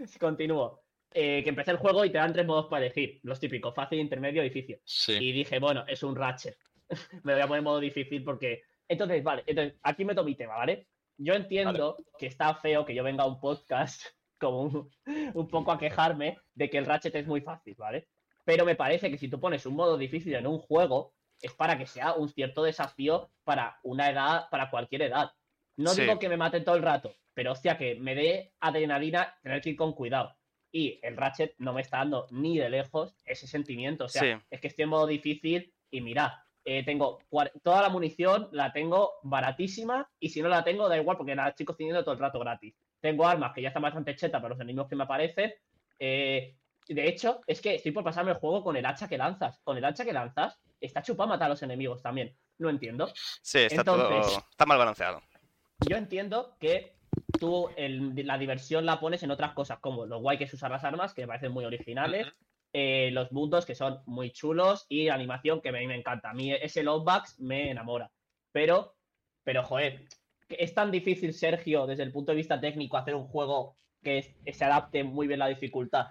[0.20, 0.82] Continúo.
[1.12, 3.18] Eh, que empecé el juego y te dan tres modos para elegir.
[3.24, 4.80] Los típicos, fácil, intermedio, difícil.
[4.84, 5.14] Sí.
[5.20, 6.56] Y dije, bueno, es un Ratchet.
[7.24, 8.62] me voy a poner en modo difícil porque.
[8.88, 10.88] Entonces, vale, entonces, aquí meto mi tema, ¿vale?
[11.16, 14.02] Yo entiendo que está feo que yo venga a un podcast
[14.38, 14.90] como un,
[15.34, 18.08] un poco a quejarme de que el Ratchet es muy fácil, ¿vale?
[18.44, 21.76] Pero me parece que si tú pones un modo difícil en un juego, es para
[21.78, 25.30] que sea un cierto desafío para una edad, para cualquier edad.
[25.76, 26.02] No Sí.
[26.02, 29.70] digo que me maten todo el rato, pero hostia, que me dé adrenalina tener que
[29.70, 30.36] ir con cuidado.
[30.72, 34.04] Y el Ratchet no me está dando ni de lejos ese sentimiento.
[34.04, 34.44] O sea, Sí.
[34.50, 36.30] es que estoy en modo difícil y mirad,
[36.64, 37.18] eh, tengo
[37.62, 41.48] toda la munición, la tengo baratísima y si no la tengo, da igual porque la
[41.48, 42.74] estoy teniendo todo el rato gratis.
[43.00, 45.52] Tengo armas que ya están bastante chetas para los enemigos que me aparecen.
[45.98, 46.56] eh,
[46.88, 49.60] de hecho, es que estoy por pasarme el juego con el hacha que lanzas.
[49.62, 52.34] Con el hacha que lanzas, está chupado matar a los enemigos también.
[52.58, 53.12] No entiendo.
[53.42, 54.08] sí, está todo.
[54.10, 55.22] Entonces- Está mal balanceado.
[55.88, 56.96] Yo entiendo que
[57.38, 60.70] tú el- la diversión la pones en otras cosas, como lo guay que es usar
[60.70, 62.26] las armas, que me parecen muy originales,
[62.72, 66.30] eh, los mundos que son muy chulos y la animación que a mí me encanta.
[66.30, 68.10] A mí ese Lovebox me enamora.
[68.52, 68.94] Pero,
[69.44, 70.04] pero joder,
[70.48, 74.64] es tan difícil, Sergio, desde el punto de vista técnico, hacer un juego que se
[74.64, 76.08] adapte muy bien a la dificultad.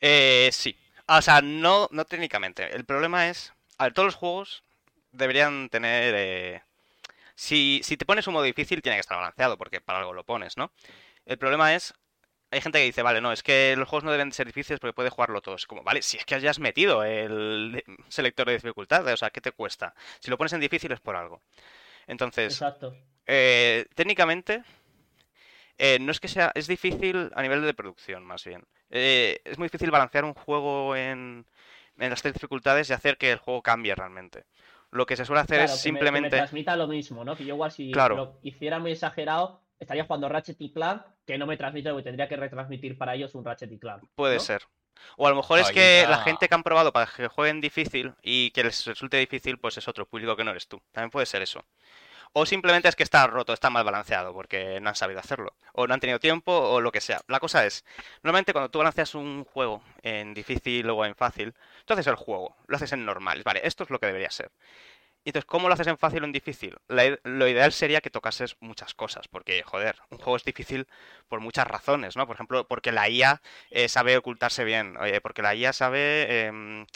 [0.00, 0.76] Eh, sí.
[1.08, 2.74] O sea, no, no técnicamente.
[2.74, 3.52] El problema es.
[3.78, 4.64] A ver, todos los juegos
[5.12, 6.14] deberían tener.
[6.16, 6.62] eh,
[7.36, 10.24] Si, si te pones un modo difícil, tiene que estar balanceado, porque para algo lo
[10.24, 10.72] pones, ¿no?
[11.26, 11.94] El problema es.
[12.50, 14.94] Hay gente que dice, vale, no, es que los juegos no deben ser difíciles porque
[14.94, 15.56] puede jugarlo todo.
[15.56, 19.40] Es como, vale, si es que hayas metido el selector de dificultad, o sea, ¿qué
[19.40, 19.94] te cuesta?
[20.20, 21.42] Si lo pones en difícil es por algo.
[22.06, 22.96] Entonces, Exacto.
[23.26, 24.62] eh, técnicamente,
[25.78, 28.64] eh, no es que sea, es difícil a nivel de producción, más bien.
[28.90, 31.46] Eh, es muy difícil balancear un juego en,
[31.98, 34.44] en las tres dificultades y hacer que el juego cambie realmente.
[34.96, 36.36] Lo que se suele hacer Claro, es que me- que me simplemente...
[36.36, 37.36] transmita lo mismo, ¿no?
[37.36, 38.16] Que yo igual si Claro.
[38.16, 42.02] lo hiciera muy exagerado, estaría jugando Ratchet y Clank, que no me transmite lo que
[42.02, 44.02] tendría que retransmitir para ellos un Ratchet y Clank.
[44.14, 44.62] Puede ser.
[45.18, 46.10] O a lo mejor es que está.
[46.10, 49.76] la gente que han probado para que jueguen difícil y que les resulte difícil, pues
[49.76, 50.80] es otro público que no eres tú.
[50.90, 51.62] También puede ser eso.
[52.38, 55.56] O simplemente es que está roto, está mal balanceado, porque no han sabido hacerlo.
[55.72, 57.20] O no han tenido tiempo, o lo que sea.
[57.28, 57.84] La cosa es,
[58.22, 61.54] normalmente cuando tú balanceas un juego en difícil o en fácil,
[61.86, 63.42] tú haces el juego, lo haces en normal.
[63.42, 64.50] Vale, esto es lo que debería ser.
[65.24, 66.76] Entonces, ¿cómo lo haces en fácil o en difícil?
[66.88, 70.86] Lo ideal sería que tocases muchas cosas, porque, joder, un juego es difícil
[71.28, 72.26] por muchas razones, ¿no?
[72.26, 76.86] Por ejemplo, porque la IA eh, sabe ocultarse bien, porque la IA sabe, em,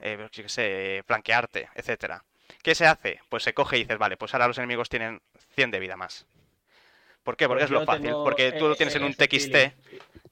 [0.00, 2.24] eh, qué sé, flanquearte, etcétera.
[2.62, 3.20] ¿Qué se hace?
[3.28, 5.20] Pues se coge y dices, vale, pues ahora los enemigos tienen
[5.54, 6.26] 100 de vida más.
[7.22, 7.46] ¿Por qué?
[7.46, 8.12] Porque Pues es lo fácil.
[8.24, 9.70] Porque tú lo tienes en un TXT, feeling.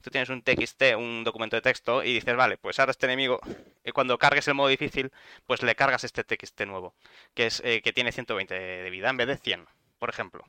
[0.01, 3.39] tú tienes un TXT, un documento de texto, y dices, vale, pues ahora este enemigo,
[3.83, 5.11] eh, cuando cargues el modo difícil,
[5.45, 6.95] pues le cargas este TXT nuevo,
[7.35, 9.67] que es eh, que tiene 120 de vida en vez de 100,
[9.99, 10.43] por ejemplo.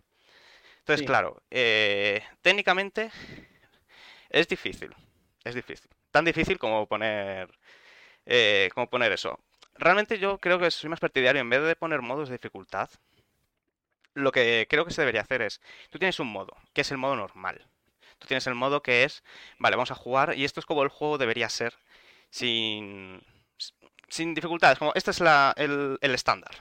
[0.79, 1.07] Entonces, Sí.
[1.07, 3.11] claro, eh, técnicamente
[4.31, 4.95] es difícil,
[5.45, 5.91] es difícil.
[6.11, 7.51] Tan difícil como poner,
[8.25, 9.39] eh, como poner eso.
[9.79, 12.91] Realmente yo creo que soy más partidario, en vez de poner modos de dificultad,
[14.15, 15.61] lo que creo que se debería hacer es,
[15.91, 17.67] tú tienes un modo, que es el modo normal.
[18.19, 19.23] Tú tienes el modo que es,
[19.59, 21.75] vale, vamos a jugar y esto es como el juego debería ser,
[22.31, 23.23] sin,
[24.09, 26.53] sin dificultades, como este es la- el, el estándar.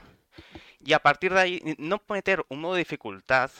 [0.84, 3.50] Y a partir de ahí, no meter un modo de dificultad,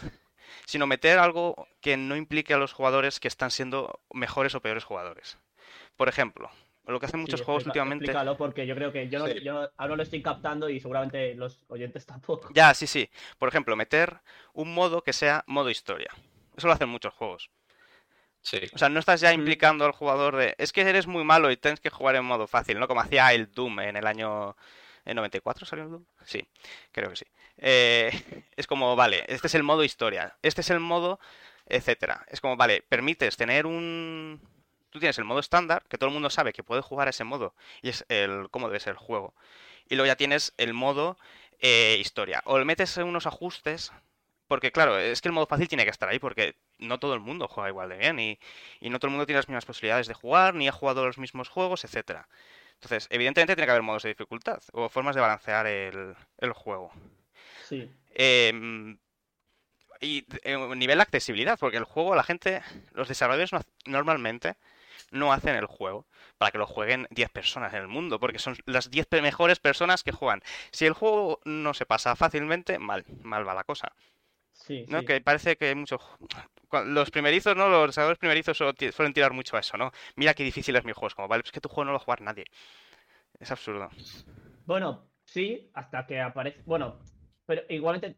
[0.66, 4.84] sino meter algo que no implique a los jugadores que están siendo mejores o peores
[4.84, 5.38] jugadores.
[5.96, 6.50] Por ejemplo,
[6.92, 8.04] lo que hacen muchos Sí, juegos explica- últimamente.
[8.06, 9.40] Explícalo porque yo creo que yo, no, Sí.
[9.42, 12.48] yo no- ahora no lo estoy captando y seguramente los oyentes tampoco.
[12.54, 13.08] Ya, sí, sí.
[13.38, 14.20] Por ejemplo, meter
[14.54, 16.10] un modo que sea modo historia.
[16.56, 17.50] Eso lo hacen muchos juegos.
[18.40, 18.60] Sí.
[18.72, 19.34] O sea, no estás ya Mm.
[19.40, 20.54] implicando al jugador de.
[20.58, 22.88] Es que eres muy malo y tienes que jugar en modo fácil, ¿no?
[22.88, 24.56] Como hacía el Doom en el año.
[25.04, 26.04] ¿En 94 salió el Doom?
[26.24, 26.46] Sí,
[26.92, 27.24] creo que sí.
[27.58, 28.10] Eh,
[28.56, 31.18] es como, vale, este es el modo historia, este es el modo,
[31.66, 32.24] etcétera.
[32.28, 34.40] Es como, vale, permites tener un.
[34.90, 37.24] Tú tienes el modo estándar, que todo el mundo sabe que puede jugar a ese
[37.24, 39.34] modo, y es el cómo debe ser el juego.
[39.88, 41.18] Y luego ya tienes el modo
[41.60, 42.42] eh, historia.
[42.44, 43.92] O le metes unos ajustes,
[44.46, 47.20] porque claro, es que el modo fácil tiene que estar ahí, porque no todo el
[47.20, 48.38] mundo juega igual de bien, y,
[48.80, 51.18] y no todo el mundo tiene las mismas posibilidades de jugar, ni ha jugado los
[51.18, 52.28] mismos juegos, etcétera.
[52.74, 56.92] Entonces, evidentemente tiene que haber modos de dificultad, o formas de balancear el, el juego.
[57.68, 57.90] Sí.
[58.14, 58.98] Em,
[60.00, 62.62] y eh, nivel de accesibilidad, porque el juego, la gente,
[62.92, 64.56] los desarrolladores no normalmente
[65.10, 66.06] no hacen el juego
[66.38, 69.58] para que lo jueguen 10 personas en el mundo, porque son las 10 pe- mejores
[69.58, 70.42] personas que juegan.
[70.70, 73.92] Si el juego no se pasa fácilmente, mal, mal va la cosa.
[74.52, 75.00] Sí, ¿no?
[75.00, 75.06] sí.
[75.06, 76.00] Que parece que hay muchos...
[76.84, 77.68] Los primerizos, ¿no?
[77.68, 79.90] Los desarrolladores primerizos suelen ti- suelen tirar mucho a eso, ¿no?
[80.16, 81.06] Mira qué difícil es mi juego.
[81.08, 82.44] Es como, vale, pues es que tu juego no lo va a jugar nadie.
[83.40, 83.88] Es absurdo.
[84.66, 86.62] Bueno, sí, hasta que aparece.
[86.66, 86.98] Bueno,
[87.46, 88.16] pero igualmente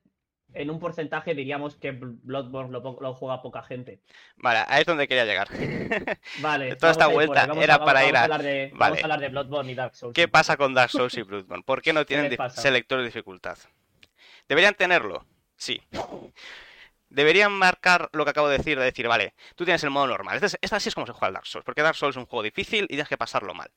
[0.54, 4.00] en un porcentaje diríamos que Bl- Bloodborne lo, juega poca gente.
[4.36, 5.48] Vale, ahí es donde quería llegar.
[6.40, 6.74] Vale.
[6.76, 9.28] Toda esta vuelta era a- para vamos ir a- hablar de, Vamos a hablar de
[9.28, 10.14] Bloodborne y Dark Souls.
[10.14, 11.62] ¿Qué pasa con Dark Souls y Bloodborne?
[11.64, 13.58] ¿Por qué no tienen selector de dificultad?
[14.48, 15.24] ¿Deberían tenerlo?
[15.56, 15.80] Sí.
[17.08, 20.36] Deberían marcar lo que acabo de decir, de decir, vale, tú tienes el modo normal.
[20.36, 22.20] Este es- Esta sí es como se juega el Dark Souls, porque Dark Souls es
[22.20, 23.70] un juego difícil y tienes que pasarlo mal.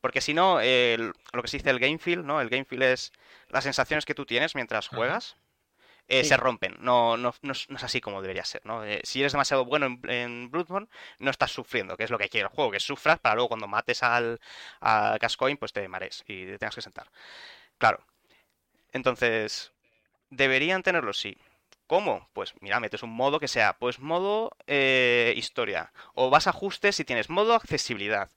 [0.00, 2.40] Porque si no, lo que se dice el game feel, ¿no?
[2.40, 3.12] El game feel es
[3.48, 5.36] las sensaciones que tú tienes mientras juegas.
[6.08, 6.30] Eh, Sí.
[6.30, 8.84] se rompen, no, no, no es, no es así como debería ser, ¿no?
[8.84, 10.88] Eh, si eres demasiado bueno en, en Bloodborne,
[11.18, 13.68] no estás sufriendo, que es lo que quiere el juego, que sufras para luego cuando
[13.68, 14.40] mates al,
[14.80, 17.08] a Gascoigne, pues te mares y te tengas que sentar.
[17.78, 18.00] Claro.
[18.92, 19.72] Entonces,
[20.30, 21.38] deberían tenerlo, sí.
[21.86, 22.28] ¿Cómo?
[22.34, 25.92] Pues mira, metes un modo que sea, pues modo eh, historia.
[26.14, 28.30] O vas a ajustes y tienes modo accesibilidad.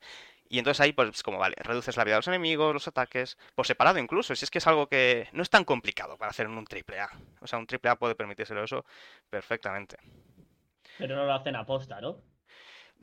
[0.51, 3.65] Y entonces ahí, pues como vale, reduces la vida de los enemigos, los ataques, por
[3.65, 4.35] separado incluso.
[4.35, 6.99] Si es que es algo que no es tan complicado para hacer en un triple
[6.99, 7.09] A.
[7.39, 8.83] O sea, un triple A puede permitírselo eso
[9.29, 9.95] perfectamente.
[10.97, 12.17] Pero no lo hacen aposta, ¿no?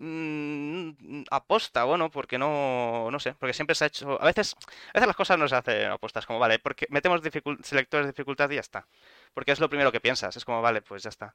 [0.01, 4.93] Mm, aposta, bueno, porque no, no sé, porque siempre se ha hecho, a veces, a
[4.95, 7.21] veces las cosas no se hacen apostas, como vale, porque metemos
[7.63, 8.87] selectores de dificultad y ya está,
[9.35, 11.35] porque es lo primero que piensas, es como vale, pues ya está.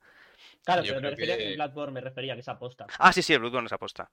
[0.63, 2.87] Claro, Yo pero me refería que- que Bloodborne me refería que es aposta.
[2.99, 4.09] Ah, sí, sí, el Bloodborne es aposta.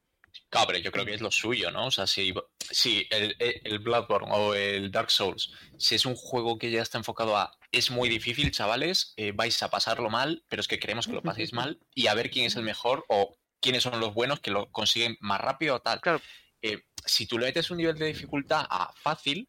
[0.49, 1.87] Claro, pero yo creo que es lo suyo, ¿no?
[1.87, 6.59] O sea, si, si el, el Bloodborne o el Dark Souls, si es un juego
[6.59, 10.61] que ya está enfocado a es muy difícil, chavales, eh, vais a pasarlo mal, pero
[10.61, 13.37] es que queremos que lo paséis mal y a ver quién es el mejor o
[13.61, 16.01] quiénes son los buenos que lo consiguen más rápido o tal.
[16.01, 16.21] Claro.
[16.63, 19.49] Eh, si tú le metes un nivel de dificultad a fácil,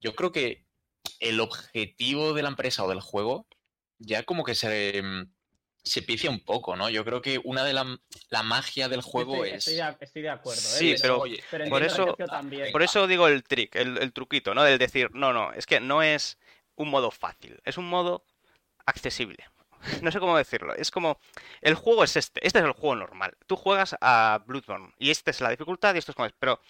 [0.00, 0.64] yo creo que
[1.20, 3.46] el objetivo de la empresa o del juego
[3.98, 5.32] ya como que se, mm,
[5.82, 6.88] se picia un poco, ¿no?
[6.90, 7.98] Yo creo que una de la,
[8.30, 9.68] la magia del juego estoy, es...
[9.68, 10.78] estoy de, estoy de acuerdo, ¿eh?
[10.78, 12.70] Sí, pero oye, pero por eso- también.
[12.72, 14.62] Por eso digo el trick, el, el truquito, ¿no?
[14.62, 16.38] Del decir, no, no, es que no es
[16.76, 18.24] un modo fácil, es un modo
[18.86, 19.44] accesible.
[20.02, 21.18] No sé cómo decirlo, es como,
[21.60, 23.36] el juego es este, este es el juego normal.
[23.46, 26.60] Tú juegas a Bloodborne y esta es la dificultad y esto es como es, pero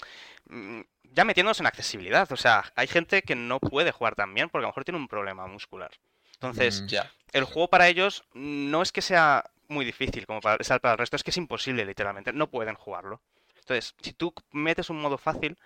[0.48, 4.48] mm, ya metiéndonos en accesibilidad, o sea, hay gente que no puede jugar tan bien
[4.50, 5.90] porque a lo mejor tiene un problema muscular.
[6.34, 7.10] Entonces, Mm, ya.
[7.32, 11.16] el juego para ellos no es que sea muy difícil como para, para el resto,
[11.16, 12.32] es que es imposible, literalmente.
[12.32, 13.20] No pueden jugarlo.
[13.58, 15.58] Entonces, si tú metes un modo fácil,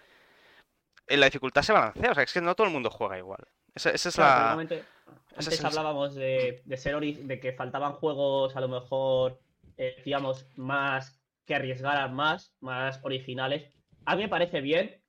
[1.06, 2.10] eh, la dificultad se balancea.
[2.12, 3.46] O sea, es que no todo el mundo juega igual.
[3.74, 4.40] Esa, esa es Claro, la.
[4.42, 5.01] igualmente, esa
[5.36, 9.40] antes es hablábamos de, de ser ori- de que faltaban juegos a lo mejor,
[9.76, 13.72] eh, digamos, más que arriesgaran más, más originales.
[14.04, 15.02] A mí me parece bien,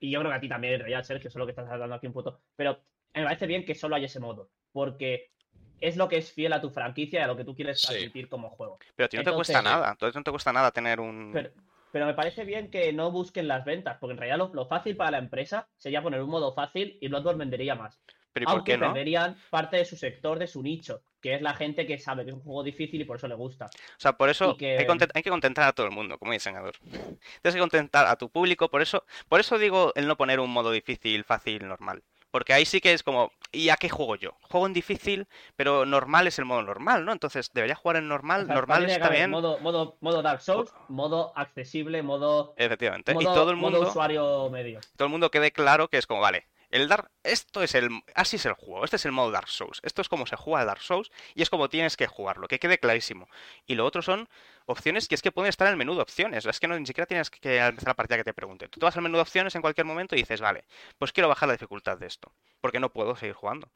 [0.00, 2.06] y yo creo que a ti también, en realidad, Sergio, solo que estás hablando aquí
[2.06, 2.78] un punto, pero
[3.14, 5.32] me parece bien que solo haya ese modo, porque
[5.80, 7.86] es lo que es fiel a tu franquicia y a lo que tú quieres Sí.
[7.86, 8.78] transmitir como juego.
[8.96, 9.90] Pero a ti no te cuesta nada.
[9.90, 11.30] Entonces no te cuesta nada tener un.
[11.32, 11.50] Pero,
[11.90, 14.96] pero me parece bien que no busquen las ventas, porque en realidad lo, lo fácil
[14.96, 18.00] para la empresa sería poner un modo fácil y Bloodborne vendería más.
[18.38, 18.92] Pero ¿y por qué no?
[18.92, 22.30] perderían parte de su sector, de su nicho, que es la gente que sabe que
[22.30, 23.66] es un juego difícil y por eso le gusta.
[23.66, 24.76] O sea, por eso que-
[25.14, 26.76] hay, que contentar a todo el mundo como diseñador.
[26.78, 30.50] Tienes que contentar a tu público, por eso, por eso digo el no poner un
[30.50, 32.02] modo difícil, fácil, normal.
[32.30, 34.36] Porque ahí sí que es como, ¿y a qué juego yo?
[34.42, 35.26] Juego en difícil,
[35.56, 37.12] pero normal es el modo normal, ¿no?
[37.12, 38.42] Entonces, ¿debería jugar en normal?
[38.42, 39.30] O sea, normal está bien.
[39.30, 43.14] Modo, modo, modo Dark Souls, modo accesible, modo, Efectivamente.
[43.14, 44.80] modo, y todo el modo mundo, usuario medio.
[44.96, 48.36] todo el mundo quede claro que es como, vale, El Dark, esto es el, así
[48.36, 50.66] es el juego, este es el modo Dark Souls, esto es como se juega el
[50.66, 53.26] Dark Souls y es como tienes que jugarlo, que quede clarísimo.
[53.66, 54.28] Y lo otro son
[54.66, 56.84] opciones que es que pueden estar en el menú de opciones, es que no, ni
[56.86, 58.68] siquiera tienes que empezar la partida que te pregunte.
[58.68, 60.64] Tú te vas al menú de opciones en cualquier momento y dices, vale,
[60.98, 63.70] pues quiero bajar la dificultad de esto, porque no puedo seguir jugando.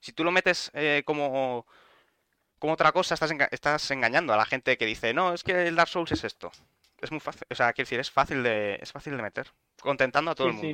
[0.00, 1.66] Si tú lo metes eh, como,
[2.58, 5.68] como otra cosa, estás, enga- estás engañando a la gente que dice, no, es que
[5.68, 6.50] el Dark Souls es esto.
[7.00, 10.30] Es muy fácil, o sea, quiero decir, es fácil de, es fácil de meter, contentando
[10.32, 10.72] a todo Sí, el sí.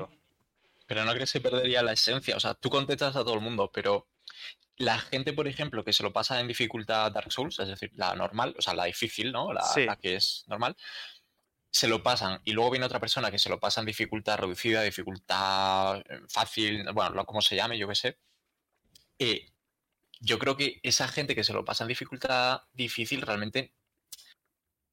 [0.86, 2.36] Pero no crees que perdería la esencia.
[2.36, 4.08] O sea, tú contentas a todo el mundo, pero
[4.76, 8.14] la gente, por ejemplo, que se lo pasa en dificultad Dark Souls, es decir, la
[8.14, 9.52] normal, o sea, la difícil, ¿no?
[9.52, 9.84] La, Sí.
[9.84, 10.76] la que es normal,
[11.70, 14.82] se lo pasan y luego viene otra persona que se lo pasa en dificultad reducida,
[14.82, 18.18] dificultad eh, fácil, bueno, como se llame, yo qué sé.
[19.18, 19.50] Eh,
[20.20, 23.74] yo creo que esa gente que se lo pasa en dificultad difícil realmente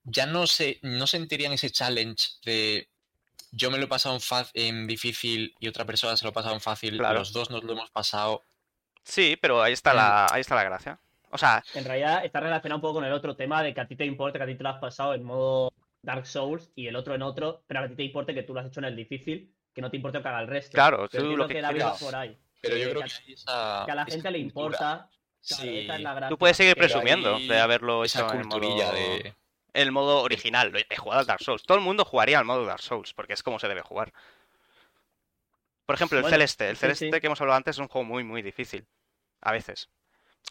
[0.03, 2.90] ya no se no sentirían ese challenge de
[3.51, 4.17] yo me lo he pasado
[4.53, 7.19] en, difícil y otra persona se lo ha pasado en fácil, Claro.
[7.19, 8.43] los dos nos lo hemos pasado.
[9.03, 10.99] Sí, pero ahí está la, ahí está la gracia.
[11.31, 13.87] O sea, En realidad está relacionado un poco con el otro tema de que a
[13.87, 15.71] ti te importa que a ti te lo has pasado en modo
[16.01, 18.59] Dark Souls y el otro en otro, pero a ti te importa que tú lo
[18.59, 20.73] has hecho en el difícil, que no te importa que haga el resto.
[20.75, 22.37] Claro, tú entiendo lo que quieres- va por ahí.
[22.61, 24.77] Pero yo Eh, creo que que, esa, que a la gente le importa.
[24.77, 25.09] Claro,
[25.63, 26.29] Sí, esa es la gracia.
[26.29, 29.33] tú puedes seguir Pero presumiendo de haberlo esa hecho en culturilla modo, de...
[29.73, 30.71] el modo original.
[30.89, 31.63] He jugado al Dark Souls.
[31.63, 34.13] Todo el mundo jugaría al modo Dark Souls, porque es como se debe jugar.
[35.85, 36.69] Por ejemplo, el Bueno, Celeste.
[36.69, 37.19] El sí, Celeste sí.
[37.21, 38.85] que hemos hablado antes es un juego muy, muy difícil.
[39.41, 39.89] A veces.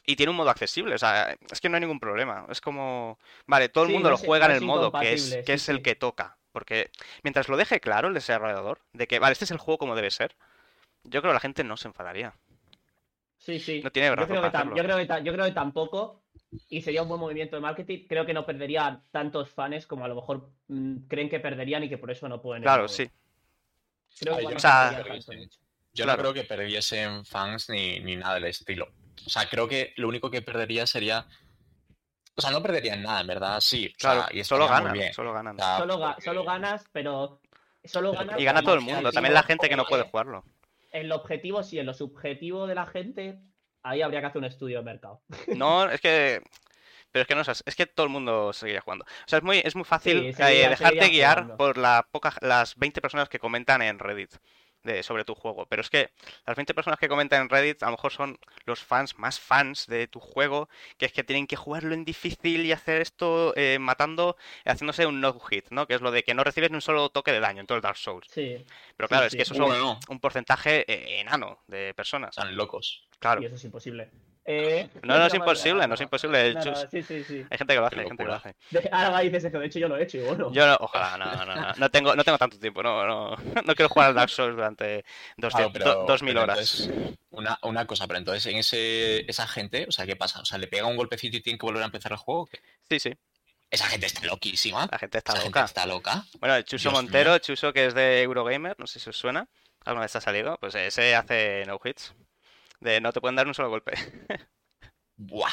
[0.06, 2.46] Y tiene un modo accesible, o sea, es que no hay ningún problema.
[2.48, 5.12] Es como, vale, todo el Sí, mundo no lo es- juega en el modo que
[5.12, 6.36] es, que es el que toca.
[6.52, 6.90] Porque
[7.22, 10.10] mientras lo deje claro el desarrollador, de que, vale, este es el juego como debe
[10.10, 10.36] ser,
[11.04, 12.34] yo creo que la gente no se enfadaría.
[13.38, 13.80] Sí, sí.
[13.82, 14.42] No tiene yo, creo que creo
[15.06, 16.22] que yo creo que tampoco.
[16.68, 18.06] Y sería un buen movimiento de marketing.
[18.08, 21.88] Creo que no perdería tantos fans como a lo mejor mm, creen que perderían y
[21.88, 22.62] que por eso no pueden.
[22.62, 23.08] Claro, sí.
[24.18, 25.02] Creo que Ay, yo no O sea.
[25.92, 26.22] Yo Claro.
[26.22, 28.88] no creo que perdiesen fans ni, ni nada del estilo.
[29.26, 31.26] O sea, creo que lo único que perdería sería...
[32.36, 33.90] O sea, no perderían nada, en verdad, sí.
[33.92, 35.12] o Claro, sea, y solo ganan, bien.
[35.12, 35.56] solo ganan.
[35.56, 37.40] O sea, Solo, ga- porque- solo ganas, pero.
[37.84, 40.44] Solo ganas Y gana todo el mundo, objetivo- también la gente que no puede jugarlo.
[40.92, 43.40] En lo objetivo, sí, en lo subjetivo de la gente,
[43.82, 45.20] ahí habría que hacer un estudio de mercado.
[45.56, 46.42] No, es que.
[47.12, 49.04] Pero es que no es que todo el mundo seguiría jugando.
[49.04, 51.56] O sea, es muy, es muy fácil Sí, eh, dejarte guiar jugando.
[51.56, 54.32] por la poca, las 20 personas que comentan en Reddit
[54.82, 55.66] de, sobre tu juego.
[55.66, 56.10] Pero es que
[56.46, 59.86] las 20 personas que comentan en Reddit a lo mejor son los fans más fans
[59.86, 60.68] de tu juego,
[60.98, 65.20] que es que tienen que jugarlo en difícil y hacer esto eh, matando, haciéndose un
[65.20, 65.86] no hit, ¿no?
[65.86, 67.76] Que es lo de que no recibes ni un solo toque de daño en todo
[67.76, 68.26] el Dark Souls.
[68.30, 68.64] Sí,
[68.96, 69.36] Pero Sí, claro, es sí.
[69.36, 72.30] que eso son Bueno, un porcentaje eh, enano de personas.
[72.30, 73.02] están locos.
[73.18, 73.42] Claro.
[73.42, 74.10] y eso es imposible.
[74.44, 76.54] Eh, No, no es imposible, no es imposible.
[76.54, 76.86] No, no, Chus.
[76.90, 77.44] sí, sí, sí.
[77.50, 78.54] Hay gente que lo hace, hay gente que lo hace.
[78.90, 80.52] Ahora dices eso, de hecho yo lo he hecho y bueno.
[80.52, 83.74] Yo no, ojalá, no, no, no, no tengo, no tengo tanto tiempo, no, no, no
[83.74, 85.04] quiero jugar al Dark Souls durante
[85.36, 86.80] dos, Claro, pero- 2000 pero horas.
[86.80, 90.40] entonces, una, una cosa, pero entonces en ese, esa gente, o sea, ¿qué pasa?
[90.40, 92.48] O sea, ¿le pega un golpecito y tiene que volver a empezar el juego?
[92.88, 93.12] Sí, sí,
[93.70, 94.88] Esa gente está loquísima.
[94.90, 95.60] la gente está Esa loca.
[95.60, 96.24] gente está loca.
[96.40, 97.38] Bueno, el Chuso Dios Montero, mío.
[97.38, 99.46] Chuso que es de Eurogamer, no sé si os suena,
[99.84, 102.14] alguna vez ha salido, pues ese hace no hits.
[102.80, 103.92] De no te pueden dar un solo golpe.
[105.16, 105.50] Buah.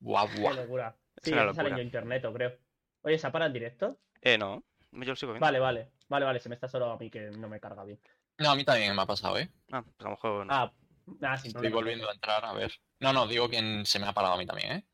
[0.00, 0.54] Buah, Qué buah.
[0.54, 0.96] locura.
[1.16, 1.76] Es Sí, una eso sale en locura.
[1.76, 2.58] yo internet, creo.
[3.02, 3.98] Oye, ¿se ha parado el directo?
[4.22, 5.44] Eh, no, yo lo sigo viendo.
[5.46, 5.90] Vale, vale.
[6.08, 8.00] Vale, vale, se me está solo a mí que no me carga bien.
[8.38, 9.50] No, a mí también me ha pasado, ¿eh?
[9.72, 10.54] Ah, pues a lo mejor no.
[10.54, 10.72] Ah,
[11.20, 11.76] nada, sin Estoy problema.
[11.76, 12.72] volviendo a entrar, a ver.
[13.00, 14.84] No, no, digo que se me ha parado a mí también, ¿eh?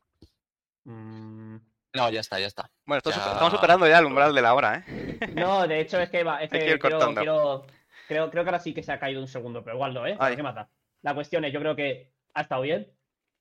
[0.85, 1.57] Mm,
[1.95, 2.71] No, ya está, ya está.
[2.87, 4.85] Bueno, esto- ya- estamos superando ya el umbral de la hora, ¿eh?
[5.37, 7.21] No, de hecho es que va, es que que ir quiero, cortando.
[7.21, 7.67] quiero-
[8.09, 10.17] creo, creo que ahora sí que se ha caído un segundo, pero igual no, ¿eh?
[10.19, 10.37] Ay.
[10.37, 10.69] ¿Qué mata?
[11.03, 12.91] La cuestión es, yo creo que ha estado bien.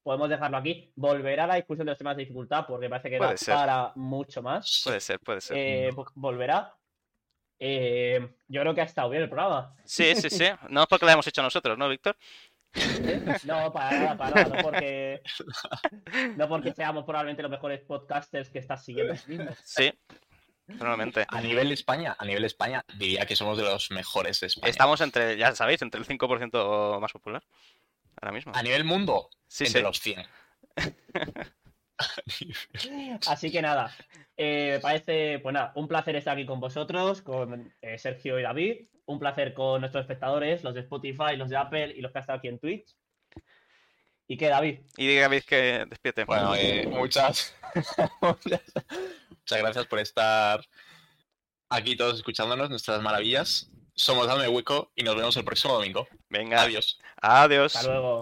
[0.03, 0.91] Podemos dejarlo aquí.
[0.95, 4.81] Volverá la discusión de los temas de dificultad, porque parece que da para mucho más.
[4.83, 5.57] Puede ser, puede ser.
[5.57, 6.73] Eh, vo- volverá.
[7.59, 9.75] Eh, yo creo que ha estado bien el programa.
[9.85, 10.45] Sí, sí, sí.
[10.69, 12.17] No es porque lo hemos hecho nosotros, ¿no, Víctor?
[13.45, 14.55] No, para nada, para nada.
[14.57, 15.21] No porque,
[16.37, 19.13] no porque seamos probablemente los mejores podcasters que estás siguiendo.
[19.63, 19.93] Sí,
[20.77, 21.25] normalmente.
[21.27, 24.69] A nivel España, a nivel España, diría que somos de los mejores de España.
[24.69, 27.43] Estamos entre, ya sabéis, entre el 5% más popular.
[28.21, 28.51] Ahora mismo.
[28.55, 29.83] A nivel mundo, Sí, entre sí.
[29.83, 30.25] los 100.
[33.27, 33.95] Así que nada,
[34.37, 38.43] eh, me parece, pues nada, un placer estar aquí con vosotros, con eh, Sergio y
[38.43, 38.87] David.
[39.05, 42.21] Un placer con nuestros espectadores, los de Spotify, los de Apple y los que han
[42.21, 42.95] estado aquí en Twitch.
[44.27, 44.79] ¿Y qué, David?
[44.95, 46.23] Y diga David que despierte.
[46.23, 47.53] Bueno, eh, muchas,
[49.41, 50.61] muchas gracias por estar
[51.69, 53.69] aquí todos escuchándonos, nuestras maravillas.
[53.93, 56.07] Somos Dame Hueco y nos vemos el próximo domingo.
[56.29, 56.99] Venga, Adiós.
[57.21, 57.75] adiós.
[57.75, 58.21] Hasta luego.